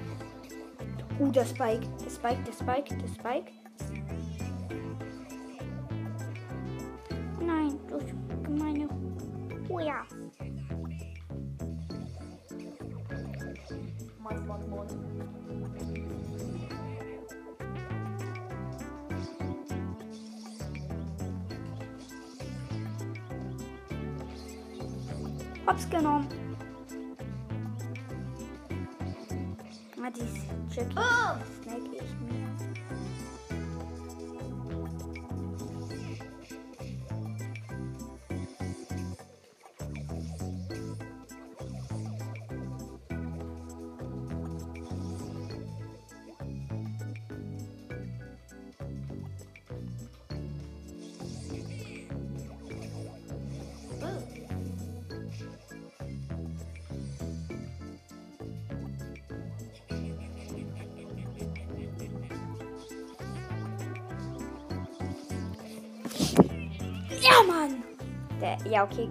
Uh, 1.20 1.32
der 1.32 1.46
Spike. 1.46 1.88
Der 2.04 2.10
Spike, 2.10 2.42
der 2.46 2.54
Spike, 2.54 2.96
der 2.98 3.08
Spike. 3.08 3.52
Nein, 7.40 7.80
du 7.88 8.00
gemeine. 8.44 8.88
Oh 9.70 9.80
ja. 9.80 10.04
Mann, 14.20 14.48
Mann, 14.48 14.70
Mann. 14.70 14.88
Hops 25.68 25.90
genommen. 25.90 26.41
Die 30.72 30.80
Jackie. 30.80 31.51
Ja, 68.72 68.86
okay. 68.86 69.08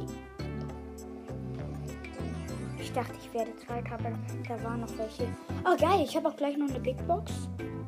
Ich 2.79 2.93
dachte, 2.93 3.13
ich 3.23 3.33
werde 3.35 3.55
Zweiter, 3.57 3.95
aber 3.95 4.13
da 4.49 4.65
waren 4.65 4.81
noch 4.81 4.99
welche. 4.99 5.25
Oh, 5.65 5.77
geil, 5.79 6.01
ich 6.03 6.17
habe 6.17 6.29
auch 6.29 6.37
gleich 6.37 6.57
noch 6.57 6.69
eine 6.69 6.81
Big 6.81 6.97
Box. 7.07 7.31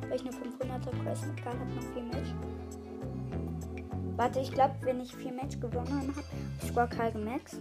Weil 0.07 0.15
ich 0.15 0.21
eine 0.21 0.31
500er 0.31 1.03
Quest 1.03 1.25
mit 1.27 1.43
Karl 1.43 1.59
habe, 1.59 1.71
noch 1.71 1.93
4 1.93 2.03
Match. 2.03 2.29
Warte, 4.15 4.39
ich 4.39 4.51
glaube, 4.51 4.75
wenn 4.81 5.01
ich 5.01 5.15
4 5.15 5.31
Match 5.31 5.59
gewonnen 5.59 6.13
habe, 6.15 6.23
ich 6.61 6.67
sogar 6.67 6.87
Karl 6.87 7.11
gemaxt. 7.11 7.59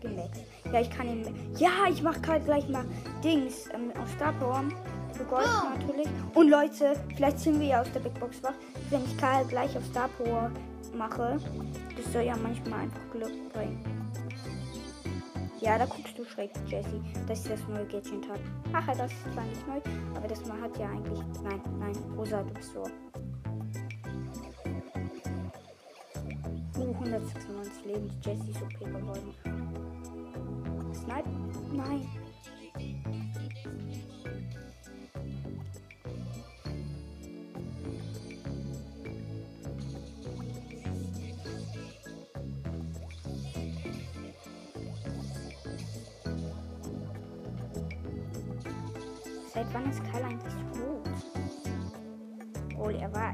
Gemaxt. 0.00 0.42
Ja, 0.72 0.80
ich 0.80 0.90
kann 0.90 1.08
ihn. 1.08 1.54
Ja, 1.56 1.70
ich 1.88 2.02
mache 2.02 2.20
Karl 2.20 2.40
gleich 2.40 2.68
mal 2.68 2.84
Dings 3.22 3.68
ähm, 3.72 3.92
auf 4.00 4.10
Star 4.16 4.32
Power. 4.32 4.64
Für 5.12 5.24
Gold 5.24 5.46
natürlich. 5.78 6.08
Und 6.34 6.50
Leute, 6.50 7.00
vielleicht 7.14 7.38
sind 7.38 7.60
wir 7.60 7.68
ja 7.68 7.80
aus 7.80 7.92
der 7.92 8.00
Big 8.00 8.18
Box 8.18 8.42
wach. 8.42 8.52
Wenn 8.90 9.04
ich 9.04 9.16
Karl 9.16 9.46
gleich 9.46 9.74
auf 9.76 9.84
Star 9.86 10.08
Power 10.18 10.50
mache, 10.94 11.38
das 12.06 12.12
soll 12.12 12.22
ja 12.22 12.36
manchmal 12.36 12.80
einfach 12.80 13.10
Glück 13.10 13.52
bringen. 13.52 13.84
Ja, 15.60 15.78
da 15.78 15.86
guckst 15.86 16.16
du 16.16 16.24
schräg, 16.24 16.50
Jessie, 16.66 17.00
dass 17.26 17.44
ich 17.44 17.50
das 17.50 17.60
neue 17.68 17.86
Gadget 17.86 18.28
habe. 18.28 18.40
Ach, 18.72 18.86
das 18.86 19.12
ist 19.12 19.32
zwar 19.32 19.44
nicht 19.44 19.66
neu, 19.66 19.80
aber 20.14 20.28
das 20.28 20.46
mal 20.46 20.60
hat 20.60 20.78
ja 20.78 20.88
eigentlich. 20.88 21.20
Nein, 21.42 21.60
nein, 21.80 21.96
Rosa, 22.16 22.42
du 22.42 22.54
bist 22.54 22.72
so. 22.72 22.82
Uh, 26.78 26.92
196 26.92 27.84
Leben, 27.86 28.08
die 28.08 28.28
Jessie 28.28 28.50
ist 28.50 28.62
OP 28.62 28.78
geworden. 28.78 29.34
Snipe? 30.92 31.28
Nein. 31.72 32.25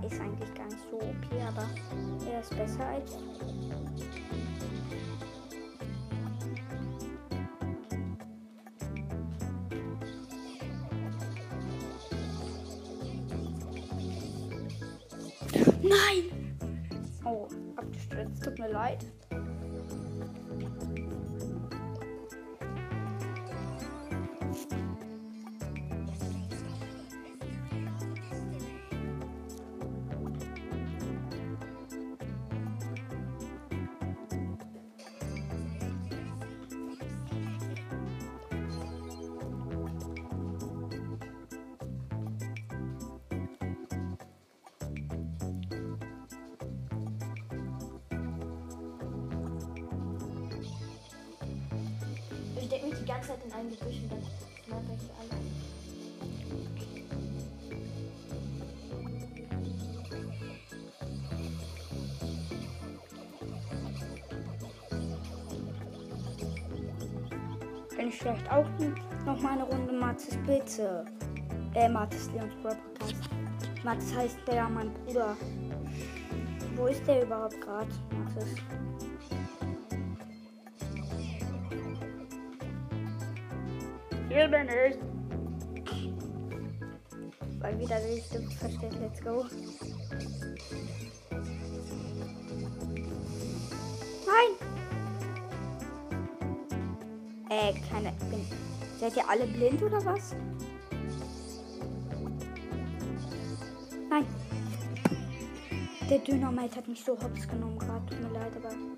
Ist 0.05 0.21
eigentlich 0.21 0.55
gar 0.55 0.67
nicht 0.67 0.79
so 0.91 0.97
OP, 0.97 1.27
aber 1.49 1.69
er 2.31 2.41
ist 2.41 2.57
besser 2.57 2.87
als. 2.87 3.19
Nein! 15.83 16.57
Oh, 17.25 17.47
abgestürzt. 17.77 18.43
Tut 18.43 18.59
mir 18.59 18.71
leid. 18.71 19.07
Ich 52.73 52.79
decke 52.81 52.91
mich 52.91 53.01
die 53.01 53.05
ganze 53.05 53.29
Zeit 53.29 53.39
in 53.45 53.53
einem 53.53 53.69
Gebüsch 53.69 53.97
und 54.03 54.13
dann 54.13 54.23
sniper 54.65 54.95
ich 54.97 55.11
alle. 55.21 55.29
Wenn 67.95 68.09
ich 68.09 68.19
vielleicht 68.19 68.51
auch 68.51 68.65
noch 69.27 69.39
mal 69.43 69.53
eine 69.53 69.65
Runde 69.65 69.93
Matzes 69.93 70.39
Bitte. 70.47 71.05
Äh, 71.75 71.91
Matzes 71.91 72.31
Leons 72.33 72.55
Brawl 72.63 72.77
Podcast. 72.77 73.31
Matzes 73.85 74.17
heißt 74.17 74.39
der 74.47 74.71
mein 74.71 74.91
Bruder. 74.95 75.37
Wo 76.75 76.87
ist 76.87 77.07
der 77.07 77.25
überhaupt 77.25 77.61
gerade? 77.61 77.91
Matzes. 78.17 78.55
Hier 84.43 84.51
bin 84.51 84.69
ich. 84.69 84.99
Weil 87.61 87.79
wieder 87.79 87.97
die 88.01 88.21
Stimme 88.23 88.51
versteht. 88.51 88.99
Let's 89.01 89.23
go. 89.23 89.47
Nein! 94.27 94.51
Äh, 97.51 97.73
keine. 97.89 98.13
Bin, 98.31 98.45
seid 98.99 99.17
ihr 99.17 99.29
alle 99.29 99.47
blind 99.47 99.81
oder 99.81 100.05
was? 100.05 100.35
Nein. 104.11 104.27
Der 106.11 106.19
Dynamite 106.19 106.79
hat 106.79 106.89
mich 106.89 107.05
so 107.05 107.13
hops 107.13 107.47
genommen 107.47 107.79
gerade. 107.79 108.05
Tut 108.07 108.21
mir 108.21 108.41
leid, 108.41 108.57
aber. 108.57 108.92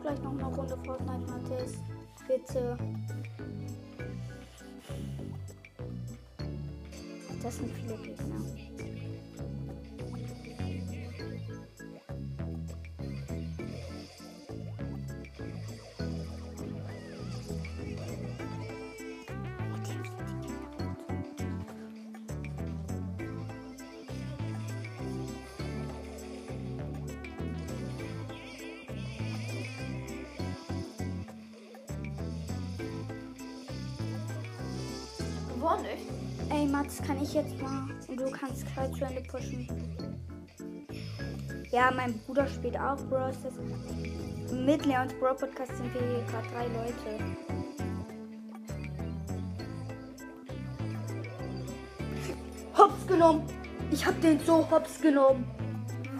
Auch 0.00 0.02
gleich 0.02 0.22
noch 0.22 0.32
eine 0.32 0.44
Runde 0.44 0.76
Fortnite 0.84 1.30
Mathis? 1.30 1.74
Bitte. 2.26 2.76
Das 7.42 7.56
sind 7.56 7.70
viele 7.72 7.96
Gegner. 7.96 8.69
Kann 37.10 37.22
ich 37.24 37.34
jetzt 37.34 37.60
mal 37.60 37.88
und 38.06 38.20
du 38.20 38.30
kannst 38.30 38.64
Karl 38.72 38.88
zu 38.92 39.04
Ende 39.04 39.20
pushen? 39.22 39.66
Ja, 41.72 41.90
mein 41.90 42.16
Bruder 42.20 42.46
spielt 42.46 42.78
auch. 42.78 42.98
Das 43.10 44.52
mit 44.52 44.86
Leons 44.86 45.12
Bro 45.14 45.34
Podcast 45.34 45.76
sind 45.76 45.92
wir 45.92 46.00
hier 46.02 46.24
gerade 46.30 46.46
drei 46.52 46.66
Leute. 46.66 47.18
Hops 52.78 53.06
genommen. 53.08 53.42
Ich 53.90 54.06
hab 54.06 54.20
den 54.20 54.38
so 54.46 54.70
hops 54.70 55.00
genommen. 55.00 55.44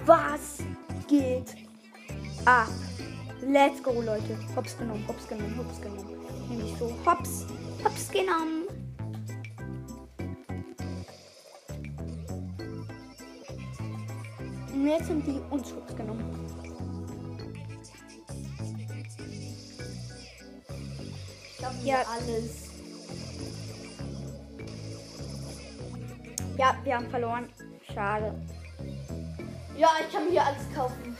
Was 0.06 0.58
geht 1.06 1.54
ab? 2.46 2.66
Let's 3.42 3.80
go, 3.80 3.92
Leute. 3.92 4.36
Hops 4.56 4.76
genommen, 4.76 5.04
hops 5.06 5.28
genommen, 5.28 5.56
hops 5.56 5.80
genommen. 5.80 6.16
Nämlich 6.48 6.74
so 6.80 6.92
hops, 7.06 7.46
hops 7.84 8.10
genommen. 8.10 8.59
Und 14.80 14.86
jetzt 14.86 15.08
sind 15.08 15.26
die 15.26 15.38
uns 15.50 15.74
hops 15.74 15.94
genommen. 15.94 16.24
Ich 21.50 21.58
glaube, 21.58 21.74
Ja. 21.84 21.96
alles. 22.10 22.70
Ja, 26.56 26.78
wir 26.82 26.96
haben 26.96 27.10
verloren. 27.10 27.46
Schade. 27.92 28.34
Ja, 29.76 29.90
ich 30.00 30.10
kann 30.14 30.24
mir 30.24 30.30
hier 30.30 30.46
alles 30.46 30.62
kaufen. 30.74 31.14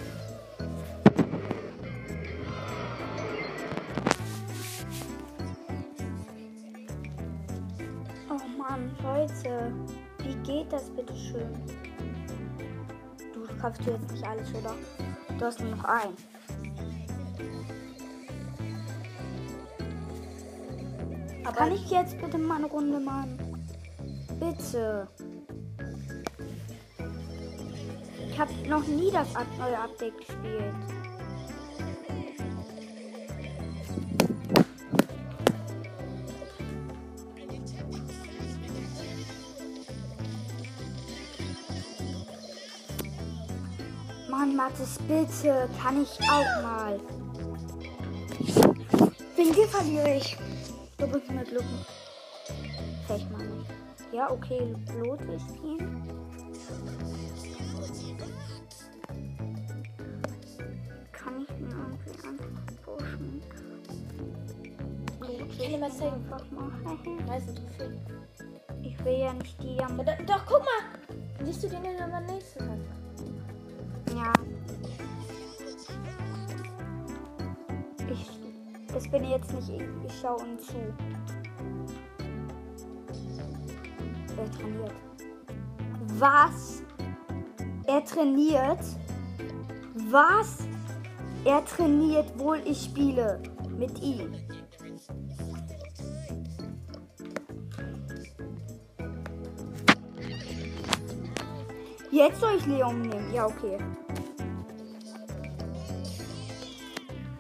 Oh 8.31 8.59
Mann, 8.59 8.91
Leute. 9.03 9.71
Wie 10.21 10.35
geht 10.51 10.73
das 10.73 10.89
bitte 10.89 11.15
schön? 11.15 11.80
Du 13.61 13.67
kaufst 13.67 13.87
du 13.87 13.91
jetzt 13.91 14.11
nicht 14.11 14.27
alles, 14.27 14.49
oder? 14.55 14.75
Du 15.39 15.45
hast 15.45 15.61
nur 15.61 15.77
noch 15.77 15.85
ein. 15.85 16.09
Aber 21.45 21.57
Kann 21.57 21.73
ich 21.73 21.91
jetzt 21.91 22.19
bitte 22.19 22.39
mal 22.39 22.57
eine 22.57 22.67
Runde 22.69 22.99
machen? 23.01 23.39
Bitte. 24.41 25.09
Ich 28.31 28.41
habe 28.41 28.53
noch 28.67 28.87
nie 28.87 29.11
das 29.11 29.29
neue 29.59 29.79
Update 29.79 30.17
gespielt. 30.17 30.90
Mathis, 44.71 44.99
bitte. 45.09 45.69
Kann 45.83 46.03
ich 46.03 46.19
auch 46.31 46.63
mal. 46.63 47.01
Wegen 49.37 49.53
dir 49.53 49.69
verliere 49.69 50.17
ich. 50.17 50.37
Du 50.97 51.07
bist 51.07 51.31
mit 51.31 51.49
Glück. 51.49 51.65
Vielleicht 53.07 53.31
mal 53.33 53.47
nicht. 53.47 53.71
Ja, 54.13 54.31
okay, 54.31 54.75
Lote 55.03 55.39
spielen. 55.41 56.03
Kann 61.13 61.43
ich 61.43 61.51
ihn 61.51 61.71
irgendwie 61.71 62.29
einfach 62.29 62.63
pushen? 62.85 63.43
Lote 65.21 65.45
Ich 65.49 65.59
kann 65.59 65.71
dir 65.71 65.79
mal 65.79 65.93
zeigen. 65.93 66.25
Ich 68.83 69.05
will 69.05 69.19
ja 69.19 69.33
nicht 69.33 69.63
die. 69.63 69.77
Ja, 69.77 69.89
da, 69.89 70.17
doch, 70.27 70.45
guck 70.47 70.61
mal. 70.61 71.45
Siehst 71.45 71.63
du 71.65 71.69
den, 71.69 71.83
den 71.83 71.97
du 71.97 72.05
am 72.05 72.27
nächsten? 72.27 72.80
Das 79.11 79.21
bin 79.21 79.31
jetzt 79.31 79.53
nicht 79.53 79.69
ich. 79.71 79.83
Ich 80.07 80.21
schaue 80.21 80.41
ihm 80.47 80.59
zu. 80.61 80.77
Er 84.37 84.51
trainiert. 84.53 84.95
Was? 86.19 86.83
Er 87.87 88.05
trainiert? 88.05 88.79
Was? 90.11 90.59
Er 91.45 91.65
trainiert, 91.65 92.39
wohl 92.39 92.61
ich 92.65 92.85
spiele. 92.85 93.43
Mit 93.77 94.01
ihm. 94.01 94.33
Jetzt 102.13 102.41
soll 102.41 102.57
ich 102.59 102.67
Leon 102.67 103.03
nehmen. 103.03 103.35
Ja, 103.35 103.47
okay. 103.47 103.79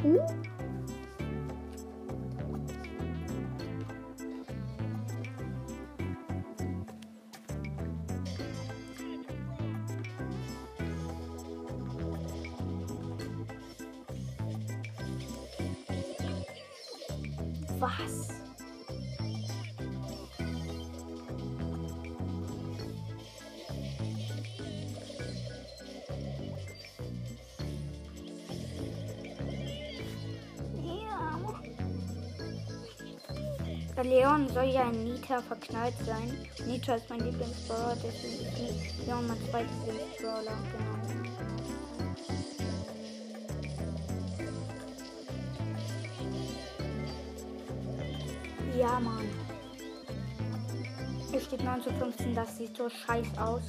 Uh. 0.02 0.39
Nita 35.30 35.42
verknallt 35.42 35.94
sein. 36.04 36.36
Nita 36.66 36.94
ist 36.96 37.08
mein 37.08 37.20
Lieblingsbrawler, 37.20 37.96
deswegen 38.02 38.44
ist 38.46 38.58
Ni- 38.58 39.06
Leon 39.06 39.28
mein 39.28 39.38
zweiter 39.48 39.70
Lieblingsbrawler. 39.86 40.58
Genau. 40.72 40.98
Ja, 48.76 48.98
Mann. 48.98 49.28
Hier 51.30 51.40
steht 51.40 51.62
9 51.62 51.80
zu 51.80 51.92
15, 51.92 52.34
das 52.34 52.58
sieht 52.58 52.76
so 52.76 52.88
scheiß 52.88 53.28
aus. 53.38 53.62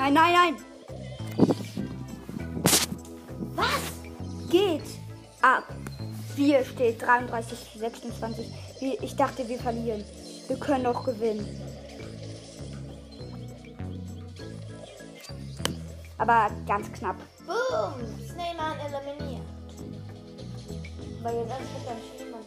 Nein, 0.00 0.14
nein, 0.14 0.32
nein. 0.32 0.56
Was? 3.54 4.48
Geht 4.50 4.80
ab. 5.42 5.64
Wir 6.36 6.64
steht 6.64 7.02
33 7.02 7.72
zu 7.72 7.78
26. 7.78 8.46
Wir- 8.80 9.02
Ich 9.02 9.14
dachte, 9.14 9.46
wir 9.46 9.58
verlieren. 9.58 10.02
Wir 10.48 10.56
können 10.58 10.84
doch 10.84 11.04
gewinnen. 11.04 11.46
Aber 16.16 16.50
ganz 16.66 16.90
knapp. 16.92 17.16
Boom! 17.46 17.92
Snowman 18.26 18.78
eliminiert. 18.80 19.44
Weil 21.22 21.36
jetzt 21.36 21.52
alles 21.52 21.68
mit 21.76 21.86
deinem 21.86 22.00
Schneemann 22.16 22.40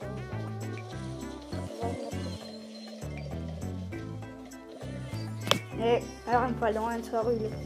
Nee, 5.77 6.01
wir 6.33 6.41
haben 6.41 6.55
verloren, 6.55 7.03
sorry. 7.03 7.62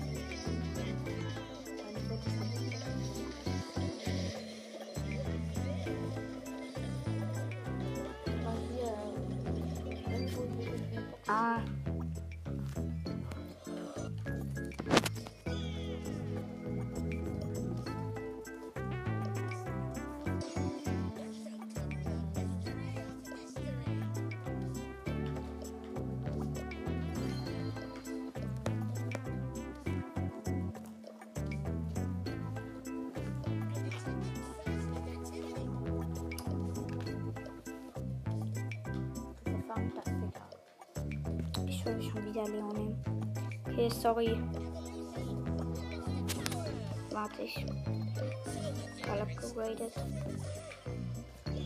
Upgraded. 49.36 49.92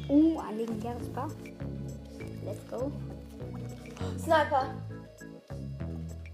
Uh, 0.08 0.40
ein 0.40 0.58
legendäres 0.58 1.08
Bar. 1.10 1.30
Let's 2.44 2.68
go. 2.70 2.92
Sniper! 4.18 4.74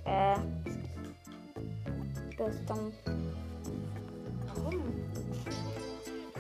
Äh. 0.06 0.38
Das 2.38 2.56
ist 2.56 2.70
dumm. 2.70 2.92
Warum? 4.56 4.82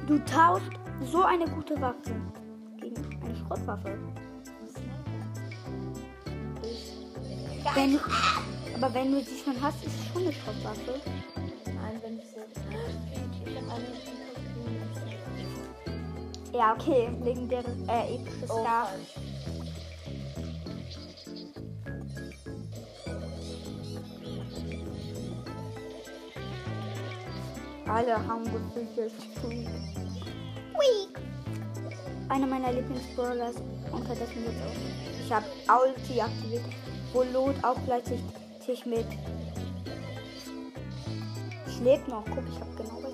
Du 0.07 0.19
tauschst 0.19 0.71
so 1.11 1.23
eine 1.23 1.45
gute 1.45 1.79
Waffe 1.81 2.15
gegen 2.79 3.19
eine 3.23 3.35
Schrottwaffe. 3.35 3.97
Wenn 7.73 7.99
aber 8.75 8.93
wenn 8.93 9.11
du 9.11 9.21
sie 9.21 9.37
schon 9.43 9.59
hast, 9.61 9.83
ist 9.83 9.99
es 9.99 10.07
schon 10.13 10.21
eine 10.21 10.33
Schrottwaffe. 10.33 11.01
Ja, 16.57 16.73
okay. 16.73 17.09
Legendäres, 17.23 17.65
äh, 17.87 18.15
episches 18.15 18.49
Oh, 18.49 18.61
Star. 18.61 18.89
Alle 27.87 28.27
haben 28.27 28.43
gefühlt 28.45 29.11
Weak. 29.47 29.67
Weak. 30.73 31.19
Einer 32.29 32.47
meiner 32.47 32.73
Lieblingsbrawlers 32.73 33.57
unterdessen 33.91 34.43
jetzt 34.45 34.61
auch. 34.65 35.23
Ich 35.23 35.31
habe 35.31 35.45
Ulti 35.69 36.19
aktiviert, 36.19 36.65
wo 37.13 37.21
Lot 37.21 37.63
auch 37.63 37.77
gleichzeitig 37.85 38.85
mit. 38.87 39.05
Ich 41.67 41.79
lebe 41.81 42.09
noch. 42.09 42.25
Guck, 42.25 42.43
ich 42.49 42.59
habe 42.59 42.75
genau 42.75 43.06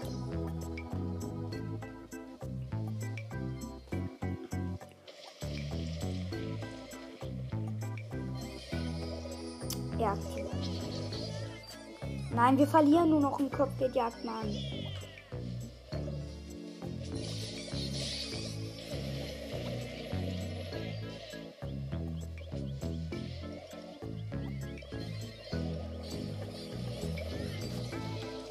Nein, 12.46 12.58
wir 12.58 12.68
verlieren 12.68 13.10
nur 13.10 13.22
noch 13.22 13.40
im 13.40 13.50
Kopf 13.50 13.70
geht 13.80 13.96
Jagd 13.96 14.22
Mann. 14.26 14.54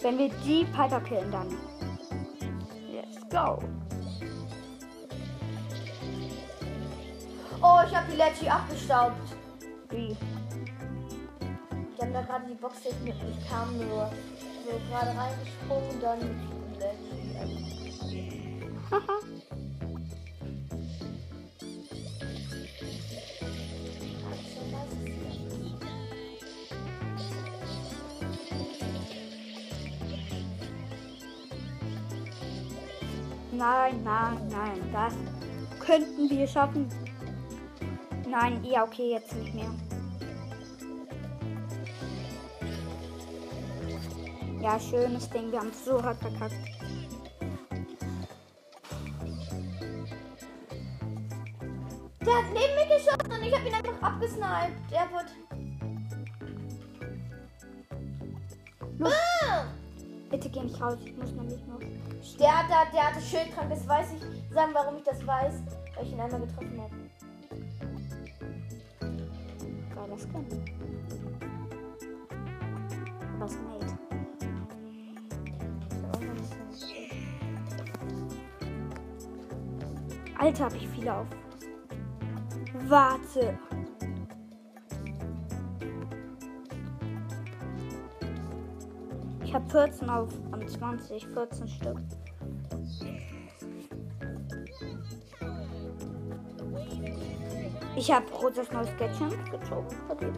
Wenn 0.00 0.18
wir 0.18 0.31
die 0.42 0.64
Piper 0.64 1.00
killen, 1.02 1.31
dann. 1.31 1.48
Let's 2.90 3.28
go. 3.28 3.59
Oh, 7.61 7.81
ich 7.87 7.94
hab 7.94 8.09
die 8.11 8.16
Lecci 8.16 8.48
abgestaubt. 8.48 9.37
Wie? 9.90 10.16
Da 12.12 12.20
gerade 12.20 12.44
die 12.46 12.55
Box 12.55 12.85
jetzt 12.85 13.03
mit 13.03 13.14
Ich 13.14 13.48
kam 13.48 13.75
nur 13.79 14.11
so 14.66 14.79
gerade 14.90 15.16
reingesprungen, 15.16 16.01
dann 16.01 16.18
mit 16.18 16.79
Lecci. 16.79 18.61
Haha. 18.90 19.18
Nein, 33.53 34.03
nein, 34.05 34.48
nein. 34.51 34.92
Das 34.92 35.14
könnten 35.81 36.29
wir 36.29 36.46
schaffen. 36.46 36.88
Nein, 38.29 38.62
ja, 38.64 38.85
okay, 38.85 39.12
jetzt 39.12 39.35
nicht 39.35 39.55
mehr. 39.55 39.70
Ja, 44.62 44.79
schönes 44.79 45.29
Ding. 45.29 45.51
Wir 45.51 45.59
haben 45.59 45.72
so 45.72 46.01
hart 46.01 46.18
verkackt. 46.18 46.55
Der 52.20 52.35
hat 52.37 52.44
neben 52.55 52.75
mir 52.77 52.87
geschossen 52.87 53.33
und 53.33 53.42
ich 53.42 53.53
hab 53.53 53.66
ihn 53.66 53.75
einfach 53.75 54.01
abgesniped. 54.01 54.72
Der 54.88 55.11
wird. 55.11 55.27
Ah! 59.03 59.64
Bitte 60.30 60.49
geh 60.49 60.61
nicht 60.61 60.80
raus. 60.80 60.97
Ich 61.05 61.16
muss 61.16 61.32
nämlich 61.32 61.61
noch. 61.66 61.80
Der 62.39 62.59
hat 62.59 62.70
da, 62.70 62.84
der 62.93 63.09
hatte 63.09 63.20
Schildkrank, 63.20 63.68
das 63.68 63.89
weiß 63.89 64.12
ich. 64.12 64.55
Sagen, 64.55 64.70
warum 64.74 64.97
ich 64.99 65.03
das 65.03 65.26
weiß, 65.26 65.55
weil 65.97 66.07
ich 66.07 66.12
ihn 66.12 66.20
einmal 66.20 66.41
getroffen 66.41 66.80
habe. 66.80 66.95
Geiler 69.93 70.18
Skin. 70.18 70.47
Was 73.41 73.55
made? 73.55 74.01
Alter, 80.43 80.64
hab 80.64 80.74
ich 80.74 80.88
viele 80.88 81.14
auf. 81.14 81.28
Warte. 82.88 83.57
Ich 89.45 89.55
habe 89.55 89.70
14 89.70 90.11
auf 90.11 90.28
und 90.51 90.68
20, 90.68 91.28
14 91.28 91.68
Stück. 91.68 91.99
Ich 97.95 98.11
habe 98.11 98.26
rotes 98.32 98.72
neues 98.72 98.88
Gadget 98.97 99.49
gezogen. 99.49 99.86
Okay, 100.09 100.32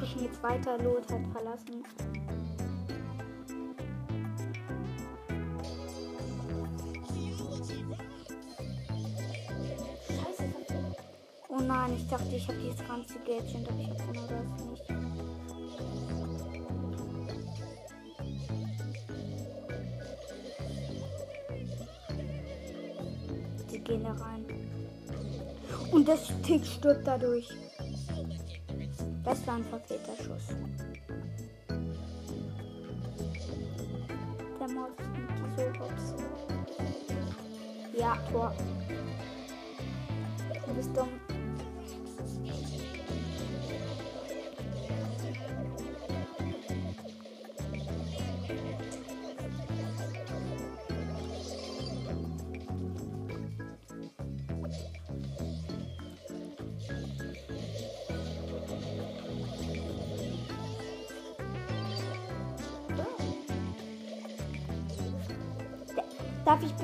Wir 0.00 0.06
pushen 0.06 0.22
jetzt 0.24 0.42
weiter. 0.42 0.78
Lot 0.78 1.02
hat 1.12 1.26
verlassen. 1.32 1.84
Scheiße, 10.08 10.44
Oh 11.48 11.60
nein, 11.60 11.96
ich 11.96 12.08
dachte, 12.08 12.34
ich 12.34 12.48
habe 12.48 12.58
dieses 12.58 12.78
ganze 12.88 13.18
Gadget, 13.18 13.68
aber 13.68 13.78
ich 13.78 13.90
habe 13.90 14.12
genau 14.12 14.26
das 14.26 14.64
nicht. 14.64 14.88
Die 23.70 23.80
gehen 23.80 24.04
da 24.04 24.12
rein. 24.12 24.46
Und 25.92 26.08
das 26.08 26.28
Tick 26.42 26.64
stirbt 26.64 27.06
dadurch. 27.06 27.48
Das 29.30 29.46
war 29.46 29.54
ein 29.54 29.64
verfehlter 29.64 30.16
Schuss. 30.16 30.48
Der 34.58 34.68
Mod 34.68 34.90
nimmt 34.98 35.56
die 35.56 35.62
so. 36.00 36.16
Ja, 37.96 38.18
Tor. 38.32 38.52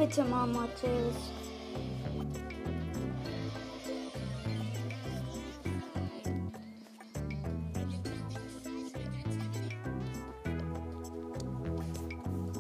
Bitte 0.08 0.24
mal? 0.24 0.46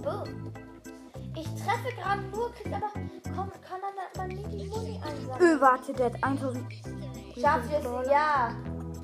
Boom. 0.02 0.52
Ich 1.34 1.44
treffe 1.44 1.94
gerade 1.96 2.22
nur, 2.32 2.52
krieg 2.52 2.72
aber 2.72 2.90
komm, 3.34 3.50
kann 3.62 3.80
er 3.82 4.18
mal 4.18 4.28
nicht 4.28 4.52
die 4.52 4.66
Muni 4.66 5.00
einsammeln. 5.04 5.40
Öh, 5.40 5.60
warte, 5.60 5.92
der 5.92 6.06
hat 6.06 6.24
1000. 6.24 6.64
Schafft 7.40 7.72
es? 7.72 8.10
Ja. 8.10 8.54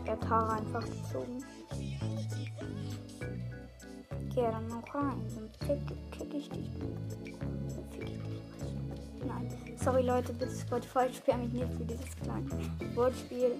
Der 0.07 0.13
hat 0.15 0.29
Haare 0.29 0.53
einfach 0.55 0.85
gezogen. 0.85 1.45
Geh 4.35 4.41
dann 4.41 4.67
noch 4.69 4.95
rein, 4.95 5.23
sonst 5.29 5.61
kick, 5.61 5.79
kick 6.11 6.35
ich 6.35 6.49
dich. 6.49 6.71
Fick 7.93 8.09
ich 8.09 8.23
dich. 8.23 8.32
Nein. 9.27 9.49
Sorry 9.77 10.03
Leute, 10.03 10.33
bitte 10.33 10.55
Spotify, 10.55 11.07
ich 11.11 11.17
sperre 11.17 11.39
mich 11.39 11.53
nicht 11.53 11.73
für 11.75 11.85
dieses 11.85 12.17
kleine 12.17 12.97
Wortspiel. 12.97 13.53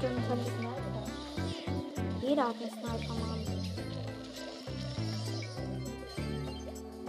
Bestimmt 0.00 0.28
hat 0.28 0.38
es 0.38 0.46
Jeder 2.22 2.44
hat 2.46 2.54
einen 2.54 2.70
Sniper, 2.70 3.14
Mann. 3.14 3.42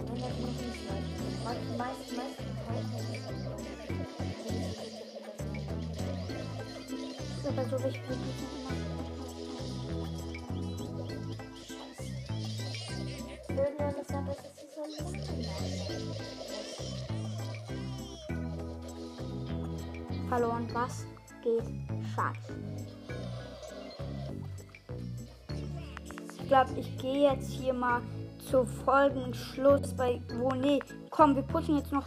Nein, 0.06 0.20
das 0.20 0.34
muss 0.40 0.58
nicht 0.60 0.80
sein. 0.88 1.04
Meist, 1.44 1.62
meist, 1.78 2.16
meist 2.16 2.40
Ist 7.38 7.46
aber 7.46 7.64
so 7.68 7.76
wichtig, 7.84 8.02
wie 8.08 8.34
immer. 8.58 8.74
Irgendwann 13.62 13.94
ist 13.94 14.10
aber, 14.10 14.34
lang. 14.98 15.14
Verloren, 20.28 20.66
was 20.72 21.06
geht 21.42 21.79
glaube, 26.50 26.70
ich 26.80 26.98
gehe 26.98 27.30
jetzt 27.30 27.48
hier 27.48 27.72
mal 27.72 28.00
zu 28.50 28.64
Folgenschluss 28.84 29.94
bei 29.94 30.20
wo 30.40 30.50
nee, 30.50 30.80
komm, 31.08 31.36
wir 31.36 31.42
pushen 31.42 31.76
jetzt 31.76 31.92
noch 31.92 32.06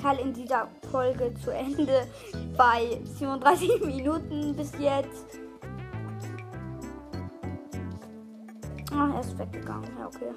Teil 0.00 0.20
in 0.20 0.32
dieser 0.32 0.68
Folge 0.92 1.34
zu 1.42 1.50
Ende 1.50 2.06
bei 2.56 3.00
37 3.18 3.80
Minuten 3.84 4.54
bis 4.54 4.70
jetzt. 4.78 5.40
Ah, 8.92 9.10
er 9.12 9.20
ist 9.20 9.36
weggegangen. 9.36 9.90
Ja, 9.98 10.06
okay. 10.06 10.30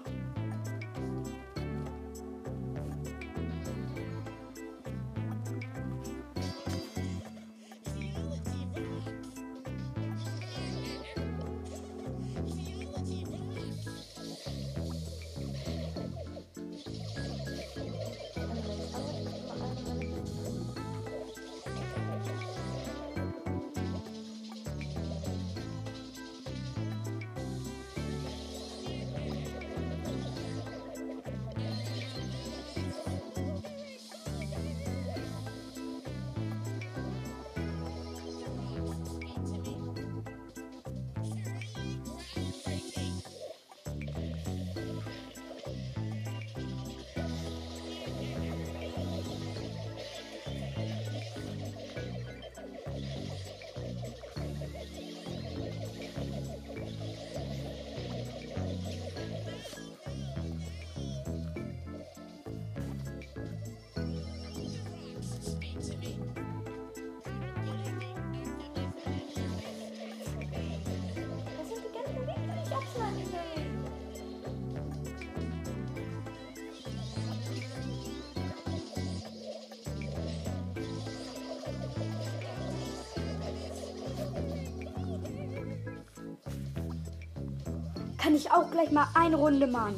Kann 88.27 88.35
ich 88.35 88.51
auch 88.51 88.69
gleich 88.69 88.91
mal 88.91 89.07
eine 89.13 89.37
Runde 89.37 89.67
machen. 89.67 89.95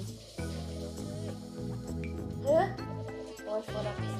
Hä? 2.43 2.75
Boah, 3.43 3.59
ich 3.59 3.73
war 3.73 3.83
da 3.83 3.89
nicht. 3.99 4.19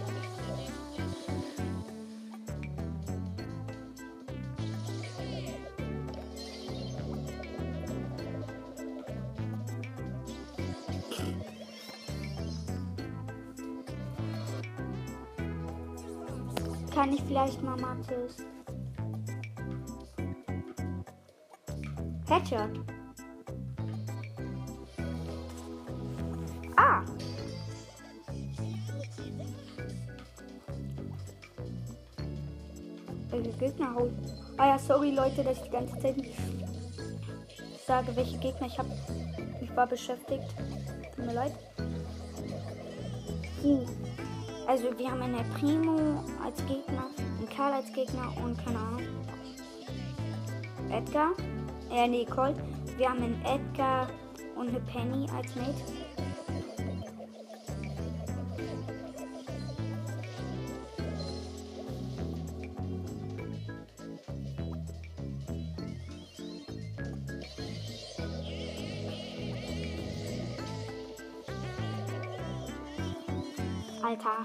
Kann 16.96 17.14
ich 17.14 17.22
vielleicht 17.22 17.62
mal 17.62 17.78
Mathis? 17.78 18.38
Headshot. 22.28 22.99
Hauen? 34.00 34.16
Ah 34.58 34.68
ja, 34.68 34.80
sorry 34.80 35.12
Leute, 35.12 35.44
dass 35.44 35.58
ich 35.58 35.64
die 35.64 35.70
ganze 35.70 35.98
Zeit 36.00 36.18
nicht 36.18 36.32
sage, 37.86 38.16
welche 38.16 38.38
Gegner 38.38 38.68
ich 38.68 38.78
habe. 38.78 38.90
Ich 39.62 39.76
war 39.76 39.88
beschäftigt. 39.88 40.44
Tut 41.16 41.26
mir 41.26 41.34
leid. 41.34 41.54
Uh. 43.64 43.86
Also 44.68 44.98
wir 44.98 45.10
haben 45.10 45.22
eine 45.22 45.44
Primo 45.60 46.24
als 46.44 46.58
Gegner, 46.68 47.08
einen 47.18 47.50
Karl 47.50 47.74
als 47.74 47.92
Gegner 47.92 48.32
und 48.44 48.64
keine 48.64 48.78
Ahnung. 48.78 49.02
Edgar. 50.92 51.32
Äh, 51.92 52.08
nee, 52.08 52.26
Colt. 52.26 52.56
Wir 52.98 53.10
haben 53.10 53.24
einen 53.24 53.42
Edgar 53.44 54.10
und 54.56 54.70
eine 54.70 54.80
Penny 54.82 55.26
als 55.36 55.56
Mate. 55.56 55.99
Alter. 74.10 74.44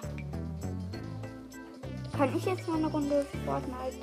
Kann 2.15 2.37
ich 2.37 2.45
jetzt 2.45 2.69
mal 2.69 2.77
eine 2.77 2.87
Runde 2.87 3.27
Fortnite? 3.47 3.97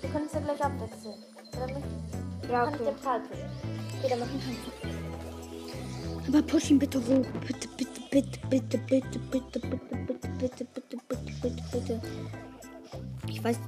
Wir 0.00 0.10
können 0.10 0.26
es 0.26 0.32
ja 0.32 0.40
gleich 0.40 0.64
abwechseln. 0.64 1.14
Ja, 2.50 2.64
Kann 2.64 2.74
ich 2.74 2.80
okay. 2.80 2.94
dann 4.10 4.18
machen 4.18 4.40
wir 6.28 6.38
Aber 6.38 6.42
push 6.42 6.70
ihn 6.72 6.78
bitte 6.80 6.98
hoch. 6.98 7.24
Bitte, 7.46 7.68
bitte, 7.76 8.00
bitte, 8.10 8.40
bitte, 8.50 8.78
bitte, 8.78 9.18
bitte, 9.18 9.18
bitte, 9.20 9.60
bitte, 9.60 9.86
bitte, 10.00 10.64
bitte, 10.74 10.96
bitte, 11.08 11.32
bitte, 11.40 11.62
bitte. 11.70 12.00
Ich 13.28 13.44
weiß. 13.44 13.60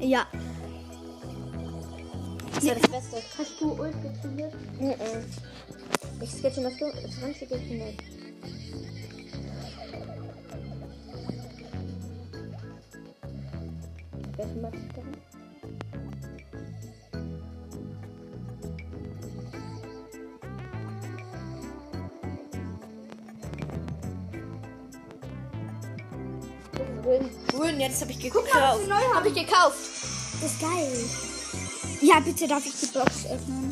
Ja. 0.00 0.26
Das 2.48 2.64
ist 2.64 2.68
ja 2.70 2.74
das 2.74 2.88
Beste. 2.88 3.16
Hast 3.36 3.60
du 3.60 3.72
Ult 3.72 4.02
gezündet? 4.02 4.54
Mhm. 4.80 4.94
Ich 6.24 6.30
sketche 6.30 6.62
das 6.62 6.72
20 6.78 7.48
Sekunden. 7.50 7.98
Wer 14.34 14.46
ist 14.46 14.62
Max 14.62 14.78
drin? 14.94 15.16
Grün. 27.02 27.30
Grün, 27.48 27.80
jetzt 27.80 28.00
habe 28.00 28.12
ich 28.12 28.18
gekauft. 28.18 28.48
was 28.50 28.80
wir 28.80 28.86
neu 28.86 28.94
haben. 28.94 29.14
Habe 29.14 29.28
ich 29.28 29.34
gekauft. 29.34 29.76
Das 30.40 30.52
ist 30.52 30.60
geil. 30.62 31.04
Ja, 32.00 32.20
bitte 32.20 32.48
darf 32.48 32.64
ich 32.64 32.72
die 32.80 32.86
Box 32.86 33.26
öffnen? 33.26 33.63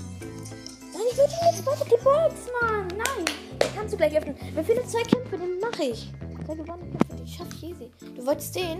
Ich 1.12 1.18
würde 1.18 1.34
jetzt 1.44 1.66
warte 1.66 1.84
die 1.84 2.02
Box, 2.02 2.34
Mann. 2.58 2.88
Nein. 2.88 3.26
Die 3.60 3.76
kannst 3.76 3.92
du 3.92 3.98
gleich 3.98 4.16
öffnen. 4.16 4.34
Wie 4.54 4.64
viele 4.64 4.82
zwei 4.86 5.02
Kämpfe, 5.02 5.36
den 5.36 5.60
mache 5.60 5.84
ich. 5.84 6.10
Zwei 6.46 6.54
gewonnene 6.54 6.90
Kämpfe, 6.90 7.16
die 7.22 7.30
schaffe 7.30 7.50
ich 7.56 7.64
easy. 7.64 7.90
Du 8.16 8.24
wolltest 8.24 8.56
den? 8.56 8.78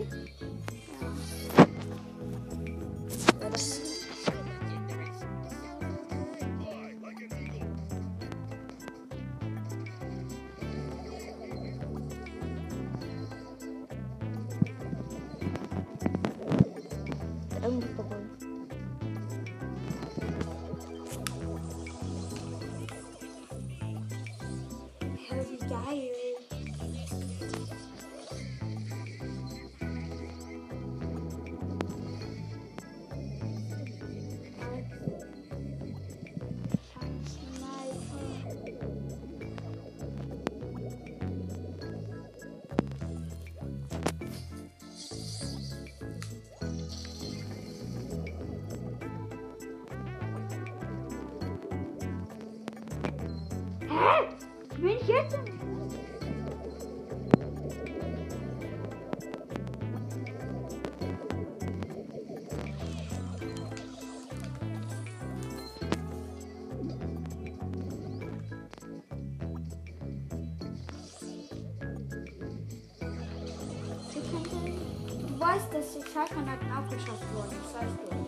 Dass 75.93 76.05
die 76.05 76.13
Schallgranaten 76.13 76.71
abgeschafft 76.71 77.35
wurden, 77.35 77.57
das 77.63 77.75
weißt 77.75 77.97
du. 78.11 78.23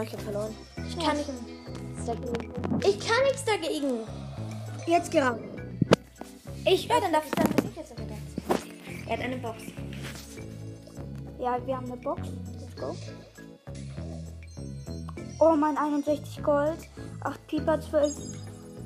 Ich 0.00 0.12
hab 0.12 0.20
verloren. 0.20 0.54
Ich 0.88 0.98
kann 0.98 1.16
nicht 1.16 1.28
dagegen. 2.06 2.80
Ich 2.86 2.98
kann 3.00 3.24
nichts 3.24 3.44
dagegen. 3.44 3.97
Jetzt 4.88 5.10
gerade. 5.10 5.38
Ich 6.64 6.86
Ja, 6.86 6.98
dann 6.98 7.12
darf 7.12 7.26
ich 7.26 7.32
dann 7.32 7.50
bin 7.50 7.66
ich 7.68 7.76
jetzt 7.76 7.92
wieder. 7.92 8.16
Er 9.06 9.18
hat 9.18 9.22
eine 9.22 9.36
Box. 9.36 9.62
Ja, 11.38 11.58
wir 11.66 11.76
haben 11.76 11.92
eine 11.92 12.00
Box. 12.00 12.22
Let's 12.58 12.74
go. 12.74 12.96
Oh, 15.40 15.54
mein 15.56 15.76
61 15.76 16.42
Gold. 16.42 16.78
8 17.20 17.46
Pieper, 17.48 17.78
12 17.78 18.16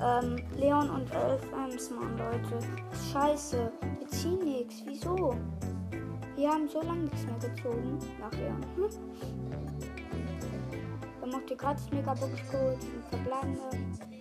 ähm, 0.01 0.35
Leon 0.57 0.89
und 0.89 1.09
11 1.09 1.41
Ems, 1.53 1.89
Mann, 1.91 2.17
Leute. 2.17 2.59
Scheiße. 3.13 3.71
Wir 3.99 4.07
ziehen 4.09 4.43
nichts. 4.43 4.83
Wieso? 4.85 5.37
Wir 6.35 6.49
haben 6.49 6.67
so 6.67 6.81
lange 6.81 7.03
nichts 7.03 7.23
mehr 7.25 7.49
gezogen. 7.49 7.97
Nach 8.19 8.31
Leon. 8.33 8.65
Hm? 8.75 8.89
Dann 11.21 11.29
macht 11.29 11.49
ihr 11.49 11.55
gratis 11.55 11.89
Megabox 11.91 12.33
geholt. 12.51 12.79
Und 12.83 13.05
verbleibende. 13.09 14.12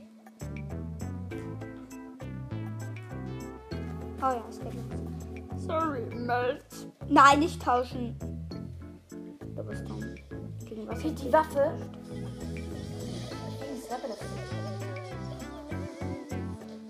Oh 4.24 4.26
ja, 4.26 4.44
es 4.48 4.60
geht 4.60 4.74
nicht. 4.74 5.60
Sorry, 5.66 6.02
Melt. 6.14 6.64
Nein, 7.08 7.40
nicht 7.40 7.60
tauschen. 7.60 8.16
Du 9.56 9.64
bist 9.64 9.88
dumm. 9.88 10.14
Gegen 10.64 10.86
was 10.86 11.00
Die 11.00 11.12
die 11.12 11.32
Waffe. 11.32 11.72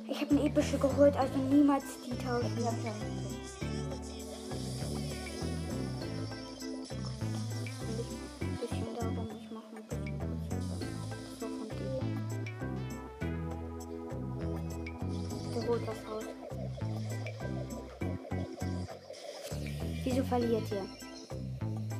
Ich 0.06 0.20
habe 0.20 0.30
eine 0.30 0.44
epische 0.44 0.78
geholt, 0.78 1.16
also 1.16 1.38
niemals 1.38 1.84
die 2.04 2.16
tauschen. 2.22 2.52
Ja, 2.62 3.21
Verliert 20.72 20.88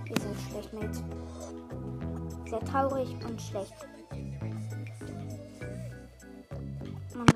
ihr? 0.09 0.17
Seid 0.17 0.37
schlecht 0.51 0.73
mit. 0.73 0.95
Sehr 2.49 2.61
traurig 2.61 3.17
und 3.25 3.41
schlecht. 3.41 3.75
Mann. 7.15 7.27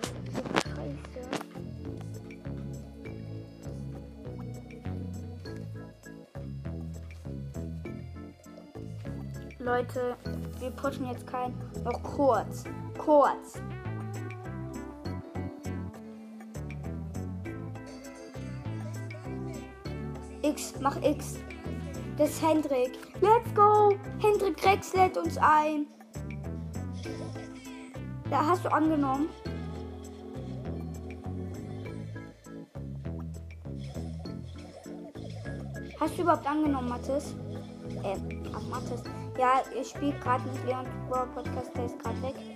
Leute, 9.59 10.17
wir 10.61 10.71
pushen 10.71 11.07
jetzt 11.07 11.27
kein. 11.27 11.53
Noch 11.85 12.03
kurz. 12.03 12.65
Kurz. 12.97 13.61
Mach 20.81 20.97
X. 21.03 21.39
Das 22.17 22.31
ist 22.31 22.43
Hendrik. 22.43 22.99
Let's 23.21 23.55
go. 23.55 23.95
Hendrik 24.19 24.65
Rex 24.65 24.95
lädt 24.95 25.17
uns 25.17 25.37
ein. 25.39 25.87
Da 28.31 28.47
hast 28.47 28.65
du 28.65 28.73
angenommen. 28.73 29.29
Hast 36.01 36.19
du 36.19 36.23
überhaupt 36.23 36.47
angenommen, 36.47 36.89
Mathis? 36.89 37.35
Äh, 38.03 38.17
Mathis. 38.71 39.03
Ja, 39.39 39.63
ihr 39.77 39.85
spielt 39.85 40.21
gerade 40.21 40.49
nicht 40.49 40.65
Leon 40.65 40.87
Podcast, 41.09 41.77
der 41.77 41.87
ist 41.87 41.99
gerade 41.99 42.23
weg. 42.23 42.56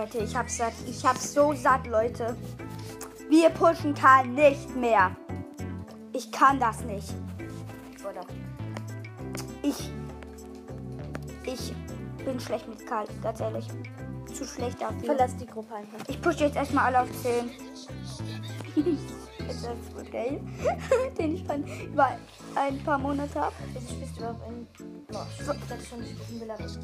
Leute, 0.00 0.18
ich 0.20 0.34
hab's 0.34 0.56
satt. 0.56 0.72
Ich 0.86 1.04
hab's 1.04 1.34
so 1.34 1.52
satt, 1.52 1.86
Leute. 1.86 2.34
Wir 3.28 3.50
pushen 3.50 3.92
Karl 3.92 4.26
nicht 4.28 4.74
mehr. 4.74 5.14
Ich 6.14 6.32
kann 6.32 6.58
das 6.58 6.80
nicht. 6.84 7.12
Oder? 8.02 8.22
Ich. 9.62 9.90
Ich 11.44 11.74
bin 12.24 12.40
schlecht 12.40 12.66
mit 12.66 12.86
Karl, 12.86 13.04
ganz 13.22 13.40
ehrlich. 13.40 13.66
Zu 14.32 14.46
schlecht 14.46 14.80
dafür. 14.80 15.04
Verlass 15.04 15.36
die 15.36 15.46
Gruppe 15.46 15.74
einfach. 15.74 15.98
Ich 16.08 16.22
pushe 16.22 16.44
jetzt 16.44 16.56
erstmal 16.56 16.86
alle 16.86 17.02
auf 17.02 17.08
10. 17.22 17.50
Ist 19.60 19.68
das 19.68 19.94
gut, 19.94 20.10
gell? 20.10 20.40
Den 21.18 21.34
ich 21.34 21.44
schon 21.46 21.64
über 21.84 22.08
ein 22.54 22.82
paar 22.82 22.96
Monate 22.96 23.38
habe. 23.38 23.54
Jetzt 23.74 23.90
spielst 23.90 24.16
du 24.16 24.20
überhaupt 24.20 24.48
in. 24.48 24.66
Boah, 25.08 25.26
sechs 25.68 25.86
Stunden 25.86 26.06
spielst 26.06 26.30
du 26.30 26.34
in 26.34 26.40
Belagerung. 26.40 26.78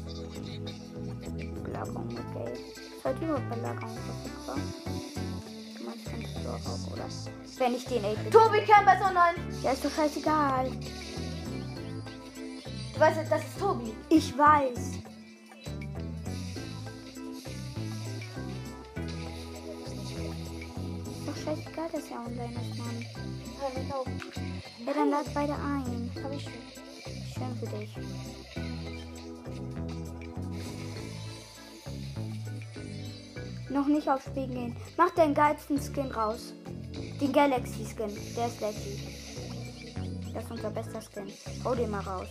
Belagerung 1.63 2.07
mit 2.07 2.33
Geld. 2.33 2.59
Ist 2.59 3.03
heute 3.03 3.25
überhaupt 3.25 3.49
Belagerung 3.49 3.97
verfügbar? 3.97 4.57
Du 5.75 5.83
meinst, 5.85 6.05
kannst 6.05 6.35
du 6.35 6.49
auch, 6.49 6.93
oder? 6.93 7.07
Wenn 7.57 7.73
ich 7.73 7.85
den 7.85 8.05
8 8.05 8.31
Tobi 8.31 8.59
Camper 8.59 8.93
ist 8.93 9.01
online. 9.01 9.37
Ja, 9.63 9.71
ist 9.71 9.83
doch 9.83 9.91
scheißegal. 9.91 10.69
Du 12.93 12.99
weißt, 12.99 13.17
das 13.27 13.41
ist 13.41 13.59
Tobi. 13.59 13.95
Ich 14.09 14.37
weiß. 14.37 14.99
Scheißegal, 21.47 21.89
dass 21.91 22.11
er 22.11 22.19
online 22.25 22.59
ist, 22.61 22.77
Mann. 22.77 23.05
Hab 23.61 23.71
ich 23.77 23.93
auch. 23.93 24.05
Ja, 24.85 24.93
dann 24.93 25.09
lad 25.09 25.33
beide 25.33 25.53
ein. 25.53 26.11
Hab 26.21 26.33
ich 26.33 26.43
schon. 26.43 26.53
Schön 27.33 27.55
für 27.59 27.77
dich. 27.77 27.97
Noch 33.69 33.87
nicht 33.87 34.09
auf 34.09 34.23
Spiel 34.23 34.47
gehen. 34.47 34.75
Mach 34.97 35.11
den 35.11 35.33
geilsten 35.33 35.79
Skin 35.79 36.11
raus. 36.11 36.53
Den 37.21 37.31
Galaxy 37.31 37.85
Skin. 37.85 38.11
Der 38.35 38.47
ist 38.47 38.61
Lucky. 38.61 40.33
Das 40.33 40.43
ist 40.43 40.51
unser 40.51 40.69
bester 40.69 41.01
Skin. 41.01 41.31
Hau 41.63 41.75
den 41.75 41.89
mal 41.89 42.01
raus. 42.01 42.27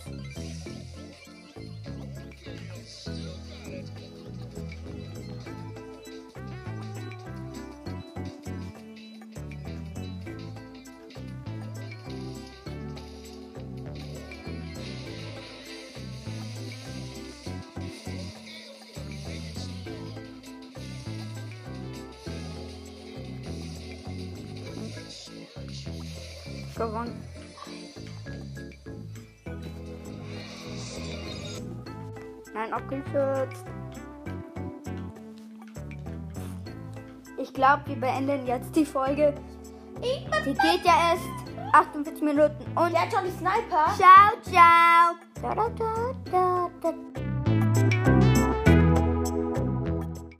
Wir 37.87 37.95
beenden 37.95 38.45
jetzt 38.45 38.75
die 38.75 38.85
Folge. 38.85 39.33
Die 40.01 40.53
geht 40.53 40.85
ja 40.85 41.11
erst 41.11 41.73
48 41.73 42.21
Minuten. 42.21 42.55
Und 42.75 42.93
Der 42.93 43.09
die 43.25 43.31
Sniper. 43.31 43.87
ciao, 43.97 44.41
ciao. 44.43 45.15
Da, 45.41 45.55
da, 45.55 45.69
da, 45.69 46.69
da, 46.81 46.91
da. 46.91 47.16